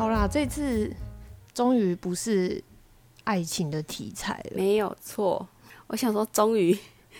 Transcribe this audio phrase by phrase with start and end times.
[0.00, 0.90] 好啦，这次
[1.52, 2.64] 终于不是
[3.24, 5.46] 爱情的题材了，没有错。
[5.88, 6.74] 我想说，终于，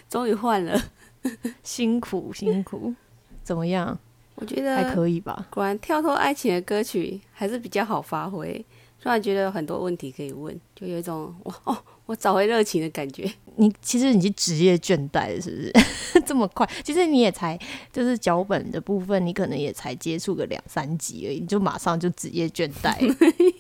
[0.09, 0.83] 终于换了，
[1.63, 2.95] 辛苦辛苦，
[3.43, 3.99] 怎么样？
[4.37, 5.47] 我觉得还可以吧。
[5.51, 8.65] 果然跳脱爱情的歌曲还是比较好发挥。
[8.99, 11.77] 突然觉得有很多问题可以问，就有一种哇哦，
[12.11, 13.33] 我找回热情的感觉。
[13.55, 16.21] 你其实你是职业倦怠了，是不是？
[16.27, 16.69] 这么快？
[16.83, 17.57] 其实你也才
[17.93, 22.99] 就是脚本的部分，你可能也才接触个两三集而已，你就马上就职业倦怠。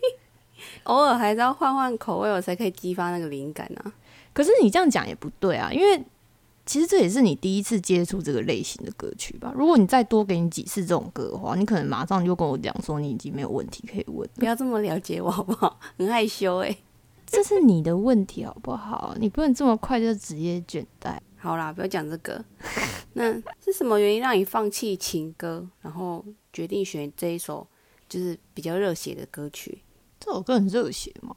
[0.84, 3.92] 偶尔还是要换换口味，我才可以激发那个灵感啊。
[4.32, 6.02] 可是你这样讲也不对啊，因为。
[6.66, 9.52] 其实这也是你第一次接触这个类型的歌曲吧？
[9.56, 14.28] 如果你再多给你几次这种歌的话，你可能马上就跟我讲说你已经没有问题可以问。
[14.36, 15.80] 不要这么了解我好不好？
[15.98, 16.76] 很害羞哎，
[17.30, 19.14] 这是你的问题好不好？
[19.18, 21.16] 你不能这么快就职业倦怠。
[21.36, 22.44] 好啦，不要讲这个。
[23.14, 23.32] 那
[23.64, 27.66] 是什么原因让你放弃情歌，然后决定选这一首
[28.08, 29.82] 就是比较热血的歌曲？
[30.18, 31.34] 这首歌很热血吗？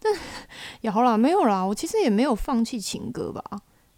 [0.00, 0.12] 但
[0.82, 3.42] 也好啦，没有啦，我其实也没有放弃情歌吧。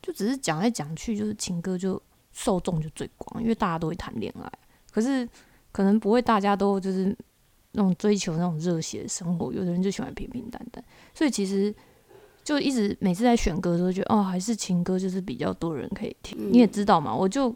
[0.02, 2.00] 就只是讲来讲去，就是情歌就
[2.32, 4.50] 受众就最广，因为大家都会谈恋爱。
[4.90, 5.28] 可是
[5.72, 7.16] 可能不会大家都就是
[7.72, 10.82] 那种追求那种热血的生活，有的人就喜欢平平淡淡。
[11.14, 11.74] 所以其实
[12.42, 16.52] 就一直每次在选歌的时候，觉得哦，还是情歌就是比较多人可以听。
[16.52, 17.54] 你也知道嘛，我就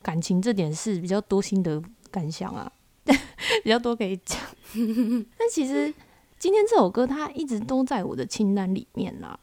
[0.00, 2.70] 感情这点是比较多心得感想啊，
[3.62, 4.38] 比较多可以讲。
[5.36, 5.92] 但其实
[6.38, 9.38] 今天这首歌它一直都在我的清单里面啦。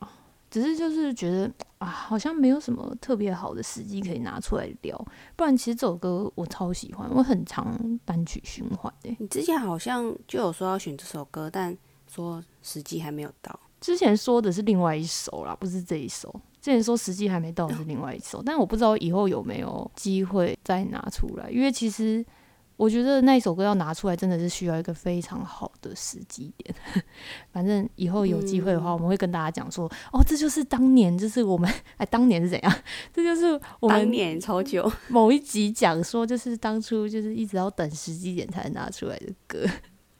[0.49, 5.05] 只是就是觉得啊，好像没有什么特别好的时机可以拿出来聊。
[5.35, 9.15] 不然其实这首歌我超喜欢，我很常单曲循环的。
[9.19, 11.77] 你之前好像就有说要选这首歌，但
[12.07, 13.59] 说时机还没有到。
[13.79, 16.29] 之前说的是另外一首啦，不是这一首。
[16.61, 22.25] 之前说时机还没到是另外一首，但我不知道以后有没有机会再拿出来，因为其实。
[22.79, 26.73] 我觉得那一首歌要拿出来，真的是需要一个非常好的时机点。
[27.51, 32.73] 反正以后有机会的话，我们会跟大家讲说，哦，这就是当年，就是我们哎，当年是怎样？
[33.13, 33.47] 这就是
[33.81, 39.65] 我们当年超久 某一集讲说，就是当初就是一直要等时机点才能拿出来的歌。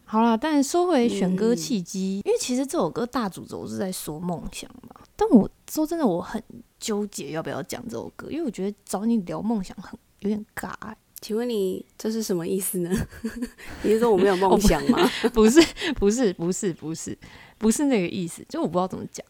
[0.04, 5.00] 好啦，但说回选歌契机，因为其实这首歌大主轴是在说梦想嘛。
[5.16, 6.44] 但我说真的，我很
[6.78, 10.74] 纠结要不要讲这首歌，因为我觉得找你聊梦想很有点尬。
[11.22, 12.90] 请问你这是什么意思呢？
[13.84, 15.00] 你是说我没有梦想吗？
[15.34, 15.60] 不是，
[15.96, 17.18] 不是，不是，不是，
[17.58, 18.46] 不是那个意思。
[18.48, 19.26] 就我不知道怎么讲。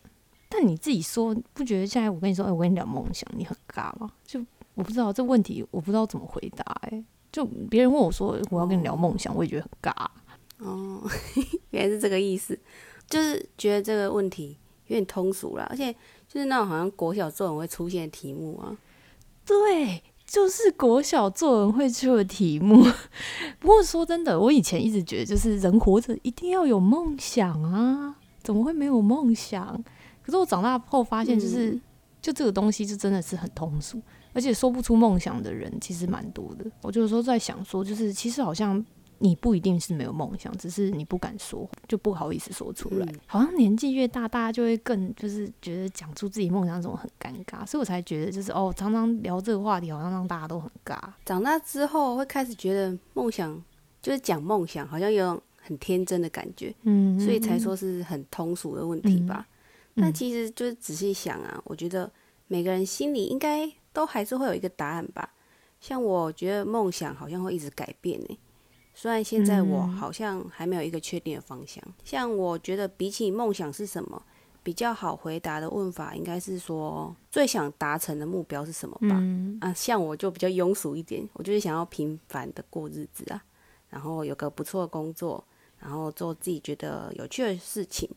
[0.47, 4.11] 但你自己说，不觉得现在我跟你说，哎，我跟你聊梦想，你很尬吗？
[4.25, 4.43] 就
[4.75, 6.63] 我不知道这问题，我不知道怎么回答。
[6.89, 10.07] 哎，就别人问我说我要跟你聊梦想，我也觉得很尬。
[10.59, 11.01] 哦，
[11.71, 12.57] 原来是这个意思，
[13.07, 14.57] 就是觉得这个问题
[14.87, 15.93] 有点通俗了，而且
[16.27, 18.77] 就是那种好像国小作文会出现的题目啊。
[19.45, 20.03] 对。
[20.29, 22.85] 就是国小作文会出的题目，
[23.59, 29.83] 不过说真的，我以前一直觉得，就是人活着一定要有梦想啊，怎么会没有梦想？
[30.21, 31.77] 可是我长大后发现，就是
[32.21, 33.99] 就这个东西，就真的是很通俗，
[34.31, 36.65] 而且说不出梦想的人其实蛮多的。
[36.83, 38.85] 我就是说在想说，就是其实好像。
[39.19, 43.07] 你不一定是没有梦想，只是你不敢说，就不好意思说出来。
[43.27, 50.97] 好像年纪越大，大家就会更就是觉得讲出自己梦想这种很尴尬，所以我才觉得就是哦，常常聊这个话题，好像让大家都很尬。
[51.25, 53.61] 长大之后会开始觉得梦想
[54.01, 59.45] 就是讲梦想，好像有种很天真的感觉，嗯，所以才说是很通俗的问题吧。
[59.95, 62.09] 但其实就是仔细想啊，我觉得
[62.47, 65.33] 每个人心里应该都还是会有一个答案吧。
[65.81, 68.39] 像我觉得梦想好像会一直改变呢。
[69.01, 74.21] 虽然现在我好像还没有一个确定的方向，像我觉得比起梦想是什么
[74.61, 79.17] 比较好回答的问法，应该是说最想达成的目标是什么吧？
[79.61, 83.41] 啊，像我就比较庸俗一点，我就是想要平凡的过日子啊，
[83.89, 85.41] 然后有个不错的工作，
[85.79, 88.09] 然后做自己觉得有趣的事情，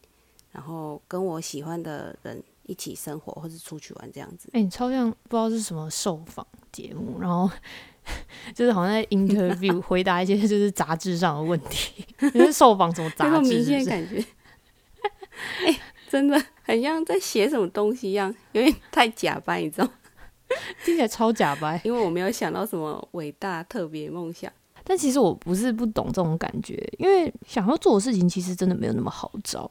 [0.51, 4.51] 然后跟我喜欢的人一起生活或是出去玩这样子。
[4.53, 7.49] 哎，你超像不知道是什么受访节目，然后。
[8.55, 13.49] 就是好像在 interview 回答一些 就是杂志上的问题，就是受访什么杂志？
[13.49, 14.25] 明显感觉，
[15.65, 19.89] 哎，真的很像在写什么东西一样，有点太假掰，你知道？
[20.85, 24.53] 听起来超假掰，因为我没有想到什么伟大特别梦想。
[24.85, 29.71] 但其实我不是不懂这种感觉，因为想要做的事情其实真的没有那么好找。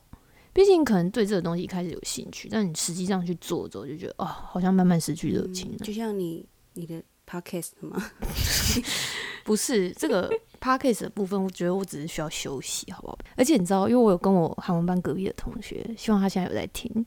[0.53, 5.77] 毕竟可能对这个东西开始有兴趣，但你实际上去做之后，就觉得哦，好像慢慢失去热情了。
[5.79, 7.03] 就像你你的。
[7.31, 8.11] Podcast 吗？
[9.45, 10.29] 不是这个
[10.59, 13.17] Podcast 的部分，我觉得我只是需要休息，好不好？
[13.37, 17.05] 而且你知道，因为我有跟我韩文班隔壁的同学，希望他现在有在听，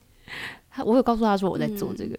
[0.70, 2.18] 他我有告诉他说我在做这个，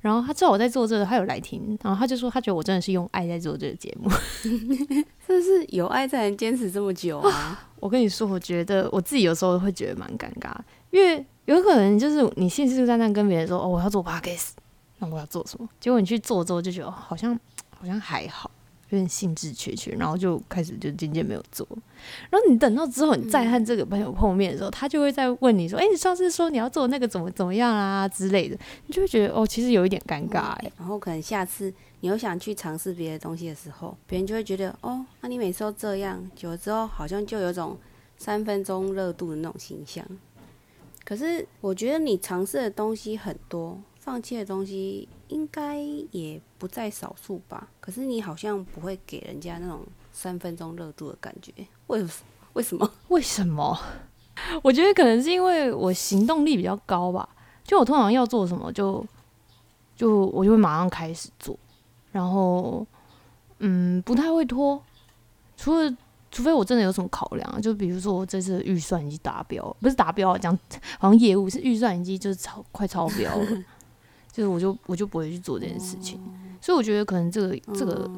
[0.00, 4.10] 然后他知道我在做这个，他有来听，然后他就说他觉得我真的是用爱在做这个节目，
[5.26, 7.68] 真是有爱才能坚持这么久啊！
[7.80, 10.54] 我跟你说，我觉得我自己有时候会觉得蛮尴尬，
[10.90, 14.50] 因为有可能就是你信誓旦旦跟别人说哦我要做 podcast，
[14.98, 15.68] 那我要做什么？
[15.80, 17.38] 结果你去做之后就觉得好像
[17.70, 18.50] 好像还好。
[18.90, 21.68] 有点兴致缺缺，然后就开始就渐渐没有做。
[22.30, 28.56] 然后你等到之后，你再和这个朋友碰面的时候，他就会再问你说：“哎，你上次说你要做那个怎么怎么样啊之类的。”
[28.88, 30.72] 你就会觉得哦，其实有一点尴尬哎。
[30.78, 37.76] 然后可能下次你又想去尝试别的东西的时候，别人就会觉得哦，那你每次都这样，久了之后好像就有种
[38.16, 40.02] 三分钟热度的那种形象。
[41.04, 43.78] 可是我觉得你尝试的东西很多。
[44.08, 45.76] 放弃的东西应该
[46.12, 49.82] 也不在少数吧，可是你好像不会给人家那种
[50.12, 51.52] 三分钟热度的感觉，
[51.88, 52.02] 为
[52.54, 52.90] 为什么？
[53.08, 53.78] 为什么？
[54.64, 57.28] 我觉得可能是因为我行动力比较高吧，
[57.62, 59.04] 就我通常要做什么，就
[59.94, 61.54] 就我就会马上开始做，
[62.10, 62.86] 然后
[63.58, 64.82] 嗯，不太会拖，
[65.54, 65.94] 除了
[66.30, 70.58] 除非我真的有什么考量，就比如说我这次预算已经达标，不是达标，讲
[70.98, 73.46] 好像业务是预算已经就是超快超标了。
[74.38, 76.16] 就是我就我就不会去做这件事情，
[76.60, 78.08] 所以我觉得可能这个这个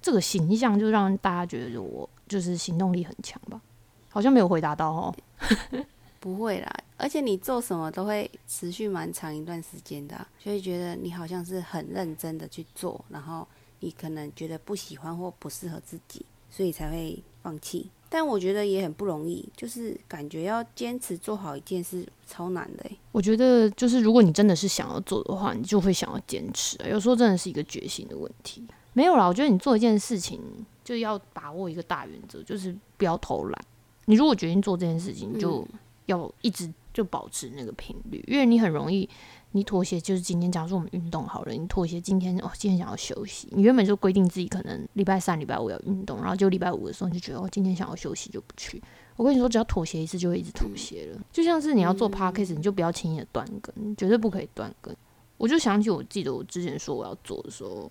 [0.00, 3.60] 这个形象就让大家觉得我就是行动力很强吧，
[4.08, 5.14] 好像没有回答到哦。
[6.20, 13.44] 不会啦，而且你做什么都会持续蛮长一段时间的，所以觉得你好像是很认真的去做，然后
[13.80, 17.90] 你可能觉得不喜欢或不适合自己，所以才会放弃。
[18.08, 22.90] 但我觉得也很不容易，就是感觉要坚持做好一件事超难的。
[23.12, 26.78] 我觉得就是如果你真的是想要做的话，你就会想要坚持。
[26.88, 28.62] 有时候真的是一个决心的问题。
[28.92, 30.40] 没有啦，我觉得你做一件事情
[30.84, 33.64] 就要把握一个大原则，就是不要偷懒。
[34.06, 35.66] 你如果决定做这件事情，就
[36.06, 39.08] 要一直就保持那个频率，因为你很容易。
[39.56, 43.48] 你妥协就是今天，假如说我们运动好了，你妥协今天哦，今天想要休息。
[43.52, 48.82] 你原本就规定自己可能礼拜三、礼拜五要运动，然后就礼拜五的时候你就觉得哦，今天想要休息就不去。
[49.16, 51.18] 我跟你说，只要妥协一次，就会一直妥协了。
[51.32, 54.94] 就像是你要做 podcast，你就不要轻易的断更，绝对不可以断更。
[55.38, 57.90] 我就想起我记得我之前说我要做的时候，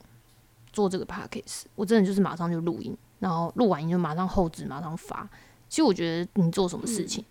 [0.72, 5.28] 做这个 podcast，我真的就是马上就录音，然后录完音就马上后置，马上发。
[5.68, 7.26] 其实我觉得你做什么事情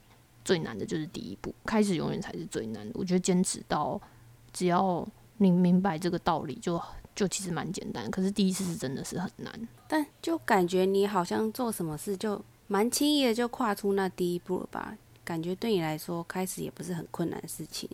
[0.45, 2.93] 最难的就是第一步，开始永远才是最难的。
[2.95, 4.01] 我觉得坚持到。
[4.55, 5.07] 只要
[5.37, 6.81] 你明白这个道理，就
[7.15, 8.11] 就其实蛮简单。
[8.11, 14.97] 可是第一次是真的是很难，但就感觉你好像做什么事就蛮轻易的就跨出那第一步了吧？
[15.25, 17.89] 感觉对你来说开始也不是很困难的事情。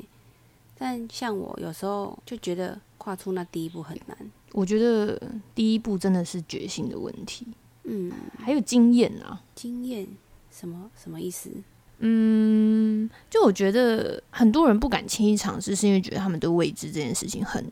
[0.77, 4.17] 但像我有时候就觉得跨出那第一步很难。
[4.53, 5.21] 我觉得
[5.55, 7.47] 第一步真的是决心的问题。
[7.85, 9.43] 嗯，还有经验啊。
[9.55, 10.07] 经验
[10.51, 11.51] 什么什么意思？
[12.01, 17.65] 嗯，就我觉得很多人不敢轻易尝试，是因为觉得他们对未知这件事情很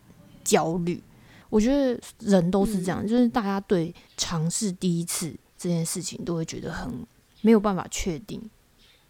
[0.44, 1.02] 焦虑。
[1.50, 6.92] 我觉得人都是这样，就是大家对尝试第一次这件事情都会觉得很
[7.40, 8.38] 没有办法确定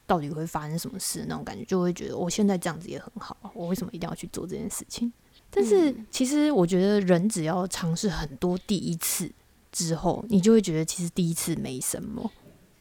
[0.06, 5.12] 到底会发生什么事那种感觉，就会觉得我现在这样子也很好，我为什么一定要去做这件事情？
[5.50, 9.28] 但是其实我觉得人只要尝试很多第一次
[9.72, 12.30] 之后，你就会觉得其实第一次没什么。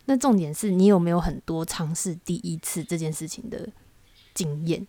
[0.10, 3.70] 那重点是你有没有很多尝试第一次这件事情的
[4.34, 4.88] 经验？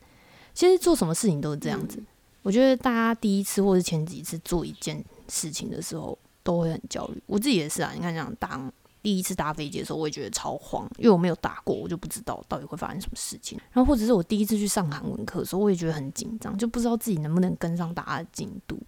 [0.55, 2.03] 其实做什么事情都是这样子。
[2.43, 7.23] 我觉得大家第一次或是前几次做一件事情的时候，都会很焦虑。
[7.27, 7.93] 我自己也是啊。
[7.95, 13.59] 你看，像当第一次搭飞机的时候，我也觉得超慌，因为我没有搭过，我就不知道到底会发生什么事情。
[13.73, 18.81] 然后或者是我第一次去上韩文课的时候，我也觉得很紧张，就不知道自己能不能跟上大家的进度。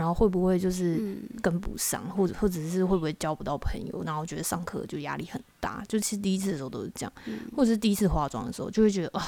[0.00, 4.02] 然后会不会就是跟不上，或者或者是会不会交不到朋友？
[4.02, 5.84] 然后觉得上课就压力很大。
[5.86, 7.12] 就其实第一次的时候都是这样，
[7.54, 9.22] 或者是第一次化妆的时候，就会觉得啊，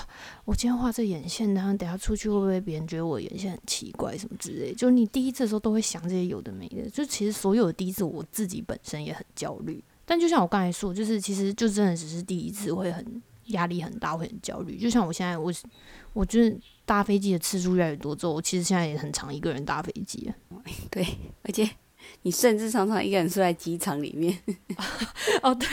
[0.46, 4.72] 我今天画这眼线，然后等下出去会不会别人觉得我眼线很奇怪什么之类？
[4.72, 6.88] 就你第一次的时候都会想这些有的没的。
[6.88, 9.84] 就其实所有的第一次，我自己本身也很焦虑。
[10.06, 14.78] 但就像我刚才说，就是其实就真的只是第一次会很压力很大，会很焦虑。
[14.78, 15.52] 就像我现在，我
[16.14, 16.58] 我就是。
[16.84, 20.32] 搭飞机的次数越来越多之后，其实现在也很常一个人搭飞机。
[20.90, 21.06] 对，
[21.42, 21.68] 而且
[22.22, 24.36] 你甚至常常一个人睡在机场里面。
[25.42, 25.68] 哦，对，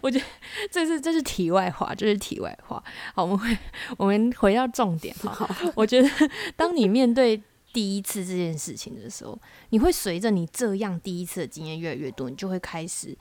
[0.00, 0.24] 我觉得
[0.70, 2.82] 这是这是题外话，这是题外话。
[3.14, 3.58] 好，我们回
[3.98, 5.48] 我们回到重点哈。
[5.74, 6.08] 我觉得
[6.56, 7.40] 当你面对
[7.72, 9.38] 第一次这件事情的时候，
[9.70, 13.16] 你会随着你这样第一次的经验越来越多，你就会开始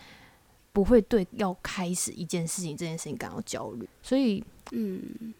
[0.71, 3.89] 不会对要开始一件事情这件事情感到焦虑。
[4.01, 5.33] 所以，嗯。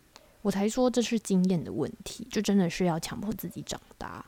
[0.44, 4.24] 我才说这是经验的问题，就真的是要强迫自己长大。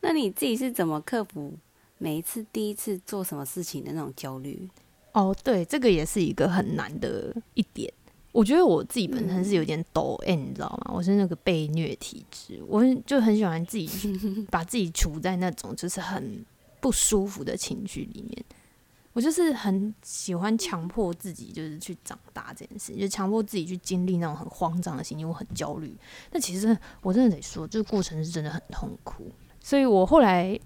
[0.00, 1.52] 那你自己是怎么克服
[1.98, 4.68] 每一次第一次做什么事情的那种焦虑？
[5.12, 7.92] 哦，对，这个也是一个很难的一点。
[8.32, 10.92] 我觉得我自己本身是有点抖 M，你知道吗？
[10.94, 13.88] 我是那个被虐体质，我就很喜欢自己
[14.50, 16.44] 把自己处在那种就是很
[16.80, 18.44] 不舒服的情绪里面。
[19.18, 25.92] 我就是很喜欢强迫自己，就是去长大这件事，就强迫自己去经历那种很慌张的心情，我很焦虑。
[26.30, 29.28] 但其实我真的得说，这个过程是真的很痛苦。
[29.60, 30.56] 所以我后来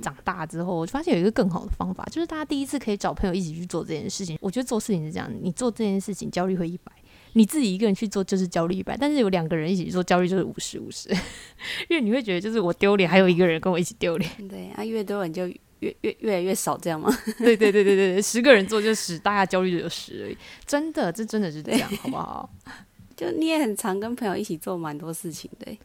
[0.00, 4.36] 长大之后，我就发现有一个更好的方法，就是大家第一次可以找朋友一起去做这件事情。
[4.40, 6.90] 我觉得做事情是这样，你做这件事情焦虑会一百，
[7.34, 11.08] 你自己一个人去做就是焦虑一百，但是有两个人一起做焦虑就是五十五十，
[11.88, 14.28] 因为你会觉得就是我丢脸，还有一个人跟我一起丢脸。
[14.48, 15.48] 对啊，越多人就。
[15.82, 17.10] 越越越来越少，这样吗？
[17.38, 20.36] 对对对对对十个人做就十，大家焦虑就有十而已。
[20.64, 22.48] 真的，这真的是这样，好不好？
[23.16, 25.76] 就你也很常跟朋友一起做蛮多事情的。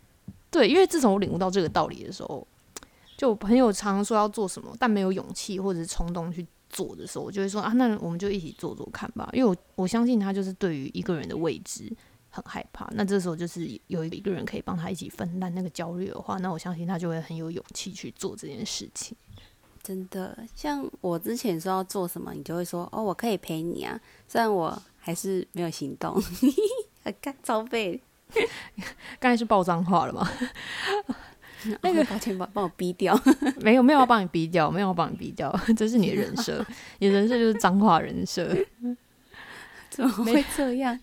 [0.49, 2.47] 对，因为自从我领悟到这个道理的时候，
[3.17, 9.29] 就朋友常说要做什么，但没有勇气或者是冲动去做的时候，我就会说啊，那我们就一起做做看吧。
[9.33, 11.91] 因为我我相信他就是对于一个人的未知
[12.29, 12.89] 很害怕。
[12.93, 19.15] 那这时候就是有一个人可以帮他一起分担那个焦虑的话，那我相信他就会很有勇气去做这件事情。
[19.87, 23.97] 真的，像我之前说要做什么，你就会说哦，我可以陪你啊。
[24.27, 26.21] 虽然我还是没有行动，
[27.21, 28.01] 干超背。
[29.17, 30.29] 刚才是爆脏话了吗？
[31.81, 33.17] 那个抱歉，帮帮我逼掉。
[33.61, 36.65] 没有，没有要帮你逼掉，没有要帮你逼掉，这是你的人设，
[36.99, 38.53] 你的人设就是脏话人设。
[39.89, 40.99] 怎么会这样？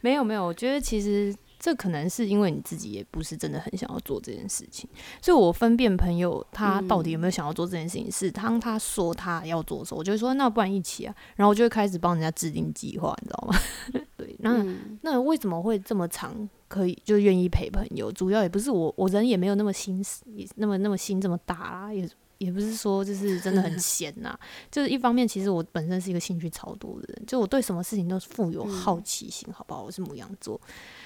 [0.00, 1.32] 没有，没有，我觉得其实。
[1.64, 4.86] 这可能是因为你自己也不是真的很想要做这件事情，
[5.22, 13.58] 所以我分辨朋友他到底有没有想要做这件事情，是当他说他要做的时候，我就会说那不然一起啊，然后我就会开始帮人家制定计划，你知道吗？
[14.18, 14.62] 对，那
[15.00, 18.12] 那为什么会这么长可以就愿意陪朋友？
[18.12, 22.06] 主要也不是我我人也没有那么心思，也那么那么心这么大啦，也
[22.44, 24.38] 也不是说就是真的很闲呐，
[24.70, 29.82] 就是一方面其实我本身是一个兴趣超多的人，就我对什么事情都富有好奇心，好不好？
[29.82, 30.60] 我是母羊座。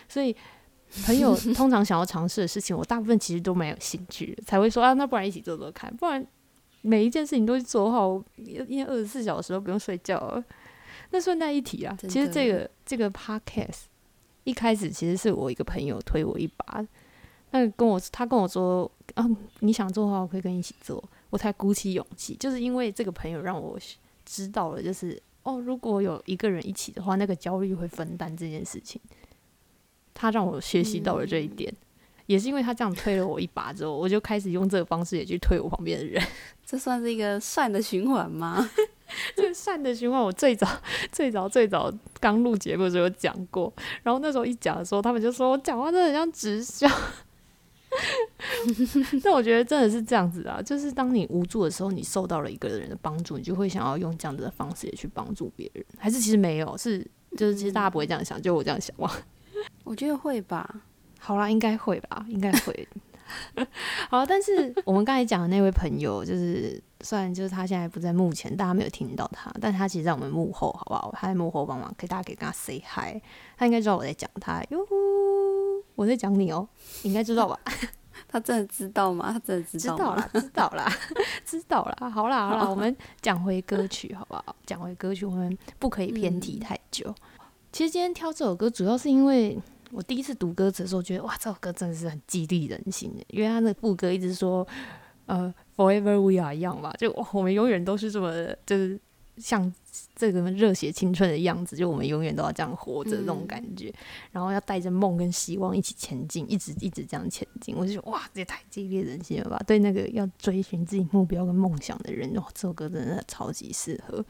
[0.08, 0.34] 所以，
[1.06, 5.94] 朋友 通常想要尝试的事情，我大部分其实都没有兴趣，才会说啊，那不然一起做做看。
[5.96, 6.26] 不然
[6.82, 10.42] 每一件事情都去做好，因为二十四小时都不用睡觉。
[11.10, 13.84] 那顺带一提啊，其实这个这个 podcast
[14.44, 16.86] 一开始其实是我一个朋友推我一把，
[17.50, 19.26] 那跟我他跟我说啊，
[19.60, 22.36] 你想做的话，我可以跟你一起做，我才鼓起勇气。
[22.36, 23.78] 就是因为这个朋友让我
[24.24, 29.00] 知道了，就是哦，如果有一个人一起的话，那个焦虑会分担这件事情。
[30.14, 31.72] 他让我学习到了这一点，
[32.26, 36.20] 也是因为他这样推了我一把之后，我就开始用这个方式也去推我旁边的人。
[36.66, 38.68] 这算是一个善的循环吗？
[39.36, 40.68] 这个善的循环，我最早、
[41.12, 43.72] 最早、最早刚录节目的时候有讲过。
[44.02, 46.86] 然后那时候一讲的时候，他们就说我讲话真的很像直销。
[49.22, 55.84] 但我觉得真的是这样子啊，就是当你无助的时候，你受到了一个人的帮助，你就会想要用这样子的方式也去帮助别人。
[55.98, 59.10] 还是其实没有，是就是其实大家不会这样想，就我这样想哇。
[59.84, 60.82] 我觉得会吧，
[61.18, 62.88] 好啦，应该会吧，应该会。
[64.08, 71.12] 好，但是我们刚才讲的那位朋友，就是虽然就是他现在不在幕前，大家没有听到他，但他其实在我们幕后，好不好？
[71.14, 73.20] 他在幕后帮忙，可以大家可以跟他 say hi，
[73.58, 74.62] 他应该知道我在讲他。
[74.70, 74.94] 哟呼，
[75.94, 76.66] 我在讲你哦，
[77.02, 77.60] 应该知道吧？
[78.28, 79.32] 他真的知道吗？
[79.32, 80.28] 他真的知道吗？
[80.34, 80.86] 知道啦，
[81.44, 84.54] 知道啦，好啦，好啦，我们讲回歌曲，好不好？
[84.66, 87.14] 讲回歌曲，我们不可以偏题太久。
[87.72, 89.58] 其实今天挑这首歌，主要是因为
[89.90, 93.24] 我第一次读歌词的时候，觉得哇，这首歌真的是很激励人心的。
[93.28, 94.66] 因为他的副歌一直说，
[95.26, 98.30] 呃，Forever We Are Young 吧，就我们永远都是这么，
[98.66, 99.00] 就是
[99.38, 99.72] 像
[100.18, 103.94] 这个热血青春的样子，就我们永远都要这样活着那种感觉。
[104.32, 107.74] 然后要带着梦跟希望一起前进，一直一直这样前进。
[107.76, 109.58] 我就觉得哇，这也太激励人心了吧！
[109.66, 114.24] 对那个要追寻自己目标跟梦想的人，哇，这首歌真的超级适合。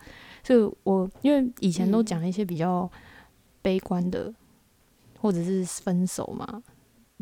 [0.45, 2.89] 所以我因为以前都讲一些比较。
[3.61, 4.33] 悲观的，
[5.21, 6.63] 或者是分手嘛，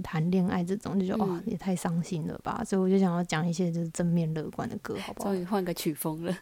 [0.02, 2.62] 谈恋爱这种，就觉得哦，也太伤心了吧。
[2.62, 5.30] 所以我就想要讲一些就是正面乐观的歌，好不好？
[5.30, 6.36] 终于换个曲风了。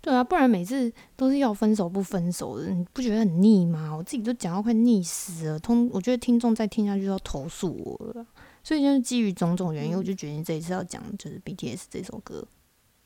[0.00, 3.94] 对啊，不然每次都是要分手不分手的，你不觉得很腻吗？
[3.96, 5.58] 我自己都讲到快腻死了。
[5.58, 8.26] 通，我觉得听众再听下去就要投诉我了。
[8.62, 12.46] 所以就是基于种种原因，我就决定这一次要讲就是 BTS 这首歌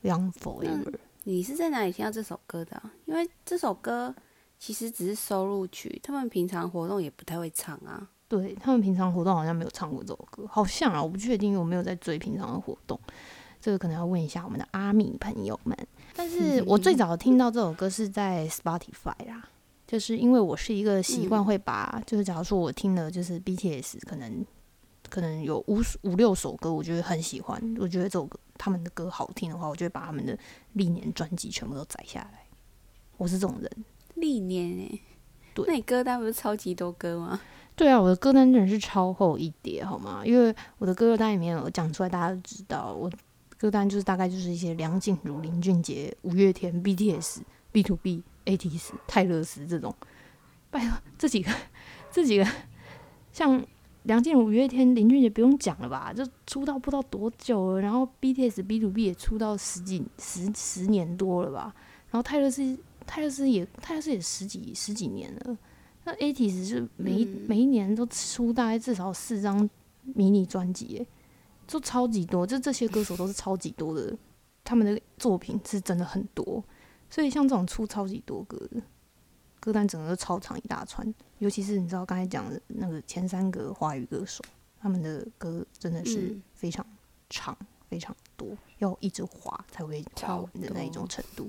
[0.09, 0.85] 《Young Forever》。
[1.25, 2.83] 你是在哪里听到这首歌的？
[3.07, 4.15] 因为这首歌。
[4.65, 8.09] 其实只是收录曲，他们平常活动也不太会唱啊。
[8.29, 12.97] 对他们平常活动好像没有唱过这首歌，好像啊，我不确定，我没有在追平常的活动，
[13.61, 15.77] 这个可能要问一下我们的阿米朋友们。
[16.15, 19.49] 但是我最早听到这首歌是在 Spotify 啦，
[19.87, 24.45] 就是因为我是一个习惯会把，就是假如说我听了就是 BTS，可能
[25.09, 30.39] 可能有五五六首歌，我觉得很喜欢，我觉得这首歌他们的歌好听的话，我就会把他们的
[30.75, 32.45] 历年专辑全部都载下来。
[33.17, 33.71] 我是这种人。
[34.15, 35.01] 历年哎，
[35.55, 37.41] 对，那你歌单不是超级多歌吗？
[37.75, 40.23] 对啊，我的歌单真的是超厚一叠，好吗？
[40.25, 43.11] 因为我的歌单里面有讲出来，大家都知道，我
[43.63, 49.95] 歌单就是大概就是一些梁静茹、林俊杰、五月天、BTS、B to B、ATS、泰勒斯这种。
[50.69, 51.53] 拜托，这几个，
[52.11, 52.45] 这几个，
[53.33, 53.65] 像
[54.03, 56.13] 梁静茹、五月天、林俊杰不用讲了吧？
[56.13, 61.73] 就出道不知道多久了，然后 BTS、B to B 也出道十几十十年多了吧？
[62.11, 62.77] 然后泰勒斯，
[63.07, 65.57] 泰勒斯也泰勒斯也十几十几年了。
[66.03, 69.71] 那 ATS 是每一每一年都出大概至少四张
[70.03, 71.07] 迷你专辑，诶，
[71.67, 74.17] 就超级多，就这些歌手都是超级多的，
[74.63, 76.63] 他们的作品是真的很多，
[77.09, 78.83] 所以像这种出超级多歌的
[79.61, 81.15] 歌单，整个都超长一大串。
[81.39, 84.43] 尤其是你知道刚才讲的那个前三个华语歌手，
[84.81, 86.87] 他们的歌真的是非常
[87.31, 87.57] 长、
[87.89, 91.49] 非常多，要一直滑才会滑完的那一种程度。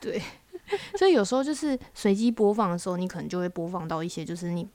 [0.00, 0.22] 对。
[0.98, 4.68] 所以有时候就是随机播放的时候，你可能就会播放到一些就是你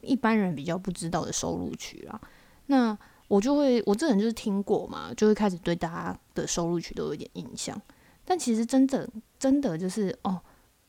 [0.00, 2.18] 一般人比较不知道的收录曲啊。
[2.66, 2.96] 那
[3.28, 7.80] 我就会，我这人就是听过嘛，就会开始对大家的收录曲都有点印象。
[8.24, 9.06] 但其实真正
[9.38, 10.40] 真的就是哦，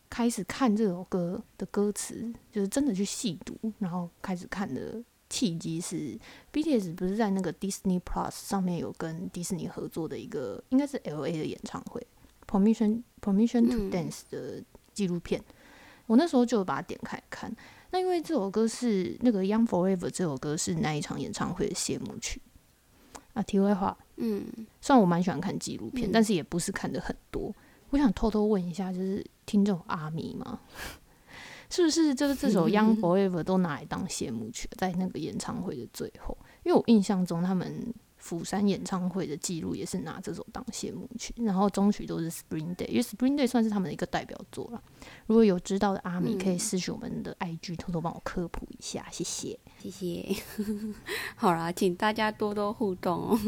[0.10, 6.18] 开始看这首歌的歌词，就是真的去细读，然后开始看的契机是
[6.54, 12.06] BTS 不是在那个 Disney Plus 上面有跟迪士尼合作的一个，应该是 LA 的演唱会。
[12.48, 14.64] Permission Permission to Dance 的
[14.94, 15.44] 纪录片，
[16.06, 17.54] 我那时候就把它点开看。
[17.92, 22.42] 那因为这首歌是那个 Young Forever 这首歌是那一场演唱会的谢幕曲
[23.34, 23.42] 啊。
[23.44, 24.46] 题外话，嗯，
[24.82, 27.54] 虽然我蛮喜欢看纪录片，但是也不是看的很多。
[27.90, 30.60] 我想偷偷问一下，就是听众阿米吗？
[31.70, 36.38] 是不是就是这首 Young Forever 都拿来当谢幕曲，在那个演唱会的最后？
[36.64, 37.94] 因为我印象中他们。
[38.26, 44.82] 釜山演唱会的记录也是拿这首当谢幕曲，然后中曲都是 Spring Day，因为 Spring Day 算是他们的一个代表作了。
[45.28, 50.36] 如果有知道的阿米，可以私信我们的 IG，偷偷帮我科普一下，谢谢，谢谢。
[51.38, 53.40] 好啦，请大家多多互动哦。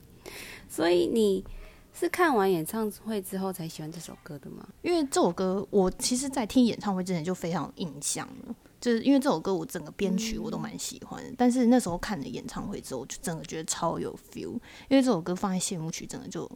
[0.66, 1.44] 所以你
[1.92, 4.66] 是看完演唱会之后才喜欢这首歌的吗？
[4.80, 8.56] 因为这首歌我其实，在听演唱会之前就非常有印象了。
[8.80, 11.32] 就是因为这首歌，我整个编曲我都蛮喜欢的。
[11.36, 14.52] 但是那时候看了演唱会之后，就真的觉得超有 feel。
[14.88, 16.46] 因为这首歌放在谢幕曲，真的就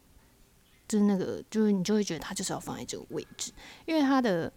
[0.87, 3.51] 就是那个，就是你就会觉得它就是要放在这个位置。
[3.87, 4.53] 因为它的，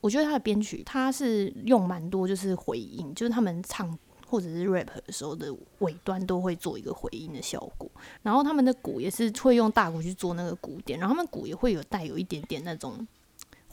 [0.00, 7.90] 我觉得它的编曲，它是用蛮多就是回音，就是他们唱或者是 rap 的时候的尾端都会做一个回音的效果。
[8.22, 13.06] 然后他们的鼓也是会用大鼓去做那个鼓点，然后他们鼓也会有带有一点点那种。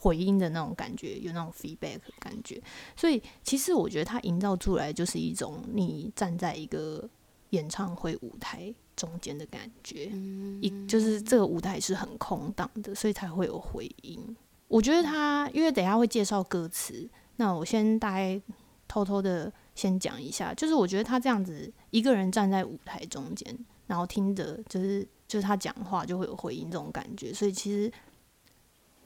[0.02, 2.60] 回音的那种感觉，有那种 feedback 感觉，
[2.98, 7.08] 所以其实我觉得它营造出来就是一种你站在一个
[7.52, 10.12] 演唱会舞台中间的感觉，
[10.60, 14.36] 一就是这个舞台是很空荡的，所以才会有回音。
[14.68, 18.42] 我觉得他，因为等下会介绍歌词，那我先大概
[18.88, 27.92] 偷偷的先讲一下，就是我觉得他这样子一个人站在舞台中间，然后听着就是就是他讲话就会有回音这种感觉，所以其实。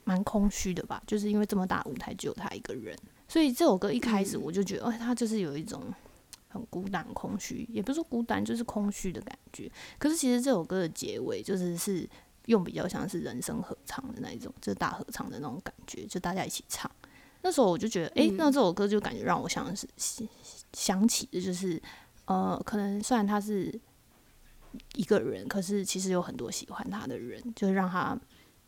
[0.08, 5.82] 蛮空虚的吧，就是因为这么大舞台只有他一个人，所以这首歌一开始我就觉得，哎，他就是有一种
[6.46, 9.68] 很孤单、空虚，也不是说孤单，就是空虚的感觉。
[9.98, 12.08] 可是其实这首歌的结尾就是是
[12.44, 16.88] 用比较像是人声合唱的那一种，就是大合唱的那种感觉，就大家一起唱。
[17.42, 19.88] 那时候我就觉得，哎，那这首歌就感觉让我想是
[20.72, 21.82] 想起的就是，
[22.26, 23.76] 呃，可能虽然他是
[24.94, 28.16] 一个人，可是其实有很多喜欢他的人，就是让他。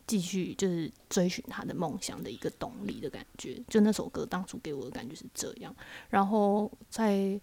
[0.09, 5.71] 继续就是追寻他的梦想的一个动力的感觉，就那首歌当初给我的感觉是这样。
[6.09, 7.39] 然后在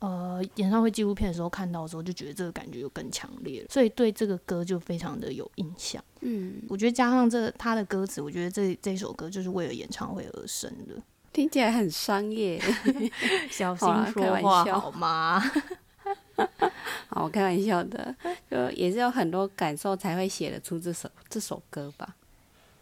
[0.00, 6.04] 呃演唱会纪录片的时候看到的时候，就觉得这个感觉又更强烈了，所以对这个歌就非常的有印象。
[6.20, 12.60] 嗯，我觉得加上这他的歌词，我觉得这这首歌就是为了演唱会而生的，听起来很商业
[13.50, 15.42] 小心说话好吗？
[17.08, 18.14] 好，我开玩笑的，
[18.50, 22.16] 就也是有很多感受才会写得出这首这首歌吧。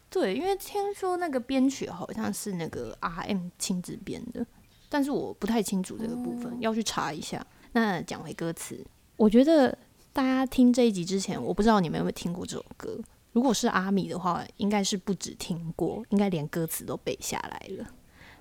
[0.08, 4.44] 对，因为听说那个编曲好像是那个 R M 亲自编的，
[4.88, 7.44] 但是我不太清楚这个部分，要去查一下。
[7.72, 8.84] 那讲回歌词，
[9.16, 9.76] 我觉得
[10.12, 12.98] 大家听这一集之前，我不知道你们有没有听过这首歌。
[13.32, 17.86] 如果是阿米的话，应该是不止听过，应该连歌词都背下来了。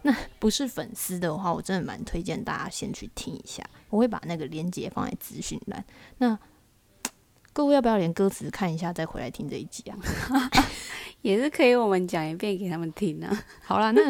[0.04, 3.64] 那不是粉丝的话，我真的蛮推荐大家先去听一下。
[3.90, 5.84] 我会把那个链接放在资讯栏。
[6.18, 6.38] 那
[7.54, 9.98] 各位要不要连歌词看一下，再回来听这一集啊？
[11.22, 13.44] 也是可以，我们讲一遍给他们听啊。
[13.62, 14.02] 好啦，那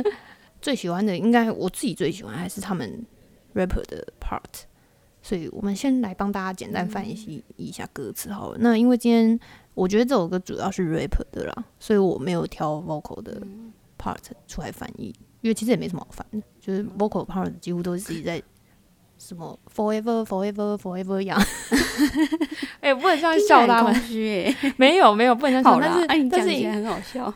[0.62, 3.06] 最喜欢的应该我自己最喜欢还是他们
[3.56, 4.62] rapper 的 part，
[5.22, 8.58] 所以我们先来帮大家简单翻译一下歌词好了。
[8.62, 9.38] 那因为今天
[9.74, 13.42] 我觉得这首歌主要是 rapper 的啦，所以我没有挑 vocal 的
[13.98, 15.14] part 出来翻译。
[15.42, 18.42] 因为其实也没什么好烦的，就是 vocal part 几乎都是自己在
[19.18, 21.40] 什么 forever forever forever 一样。
[22.80, 23.96] 哎，不能这样笑他们，
[24.78, 27.34] 没有没有不能这样笑，但是但是很好笑。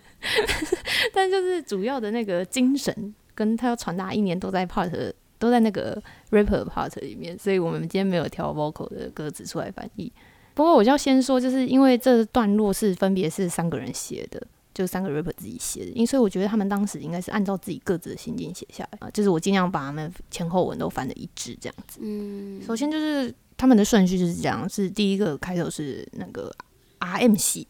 [1.14, 10.12] 但就是主要的那个精神，跟他要传达一年都在 part 都在那个 rapper part 里面，所以我们今天没有挑 vocal 的歌词出来翻译。
[10.56, 14.42] 不过我就要先说，就是因为这段落是分别是三个人写的。
[14.76, 19.10] 就三个 rapper 自己写的，因所以我觉得他们当时应该是按照自己各自的心境写下来啊。
[19.12, 22.00] 就是我尽量把他们前后文都翻的一致这样子。
[22.04, 26.54] 嗯，首先就是他们的顺序就是这样：是第一个开头是那个
[27.00, 27.66] R M 系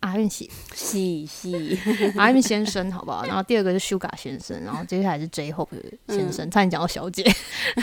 [0.74, 1.78] 系系系
[2.16, 3.26] R M 先生，好不好？
[3.26, 5.68] 然后第二个是 Sugar 先生，然后接下来是 J Hope
[6.08, 6.50] 先生。
[6.50, 7.22] 差点讲到小姐，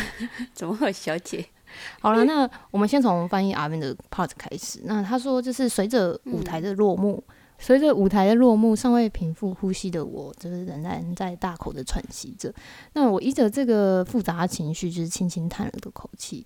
[0.55, 1.45] 怎么小姐？
[2.01, 4.79] 好了，那我们先从翻译 R M 的 part 开始。
[4.85, 7.23] 那他说，就是随着舞台的落幕。
[7.63, 12.53] 随着舞台的落幕，尚未平复呼吸的我，就是仍然在大口的喘息着。
[12.91, 16.45] 那我依着这个复杂情绪，就是轻轻叹了个口气。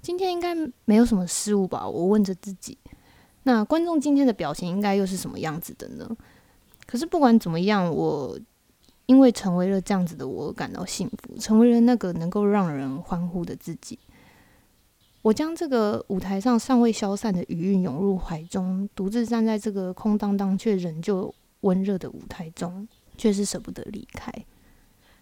[0.00, 0.52] 今天应该
[0.84, 1.88] 没有什么失误吧？
[1.88, 2.76] 我问着自己。
[3.44, 6.10] 那观众今天的表情应该又是什么样子的呢？
[6.86, 8.36] 可是不管怎么样，我
[9.06, 13.96] 因为成为了这样子的我，感到幸福，成为了那个能够让人欢呼的自己。
[15.22, 24.32] 我将这个舞台上尚未消散的余韵涌入怀中，独自站在这个空荡荡却仍旧温热的舞台中，却是舍不得离开。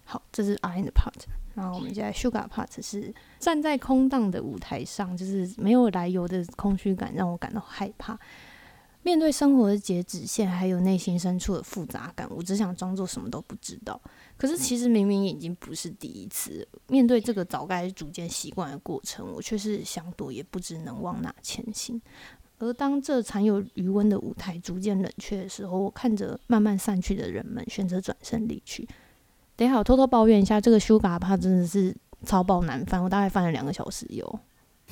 [0.03, 1.13] 好，这是 R N 的 part，
[1.53, 8.17] 然后我们现在 Sugar part 是站在空荡的舞台上，就是没有来由的空虚感让我感到害怕。
[9.03, 13.99] 面对生活的截止线，还有内心深处的复杂感，我只想装作什么都不知道。
[14.37, 22.01] 可是其实明明已经不是第一次面对这个早该逐渐习惯的过程，我却是想躲也不知能往哪前行。
[22.59, 28.87] 而当这残有余温的舞台逐渐冷却的时候，我看着慢慢散去的人们，选择转身离去。
[29.57, 34.39] 得，好偷偷抱怨一下，这个修嘎帕真的是超爆难翻，我大概翻了两个小时有。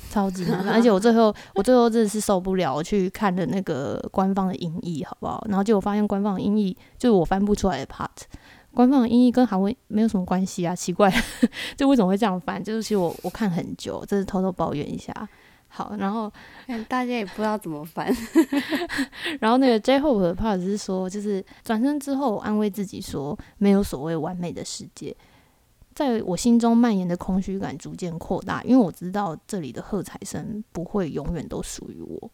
[0.08, 5.44] 超级难， 而且我最后我最后真的是受不了，去看了那个官方的音译，好不好？
[5.48, 8.08] 然后结果发现官方的音译就是我翻不出来的 part，
[8.72, 11.12] 官方的音译跟韩文没有什么关系啊，奇怪，
[11.76, 12.62] 就为什么会这样翻？
[12.62, 15.12] 就是其实我我看很久，这是偷偷抱怨一下。
[15.72, 16.28] 好，然后
[16.88, 18.12] 大家也不知道怎么翻。
[19.38, 25.16] 然后那个 J Hope 的 part 是说，就是转身之后安慰自己说，没有所谓完美的世界。
[26.00, 32.30] 在我心中蔓延的空虚感逐渐扩大，因为我知道这里的喝彩声不会永远都属于我。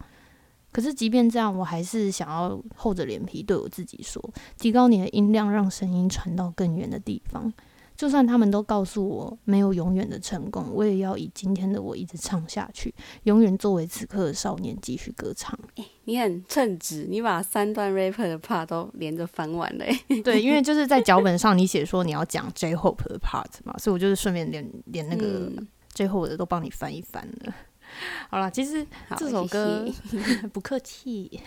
[0.70, 4.22] 可是，即便这样，我还是想要厚着脸皮对我自己说：
[4.56, 7.52] 提高你的音量，让声音传到更远的地方。
[7.96, 15.58] 就算他们都告诉我没有永远的成功，我也要以今天的我一直唱下去，永远作为此刻的少年继续歌唱。
[16.04, 19.84] 你很称职，你把三段 rapper 的 part 都连着翻完了。
[20.22, 25.50] 对，因为就是在脚本上你写说你要讲 J Hope 的 part 嘛，所以我就是顺便连连那个
[25.94, 27.54] J Hope 的都帮你翻一翻了。
[28.30, 29.86] 好了，其实这首歌
[30.52, 31.40] 不客气。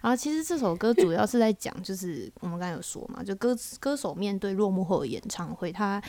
[0.00, 6.02] 然后其实这首歌主要是在讲，就是我们刚才有说嘛，就歌歌手面对落幕后的演唱会，他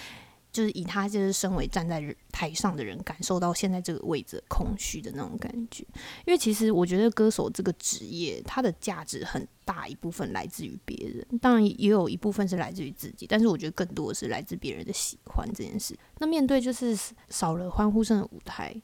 [0.51, 5.83] 就是以他就是身为站在台上的人，感受到现在这个位置空虚的那种感觉。
[6.25, 15.97] 因为其实我觉得歌手这个职业，它的价值很大一部分来自于别人，当然也有一部分是来自于自己，但是我觉得更多的是来自别人的喜欢这件事。
[16.19, 16.95] 那面对就是
[17.29, 18.79] 少了欢呼声的舞台。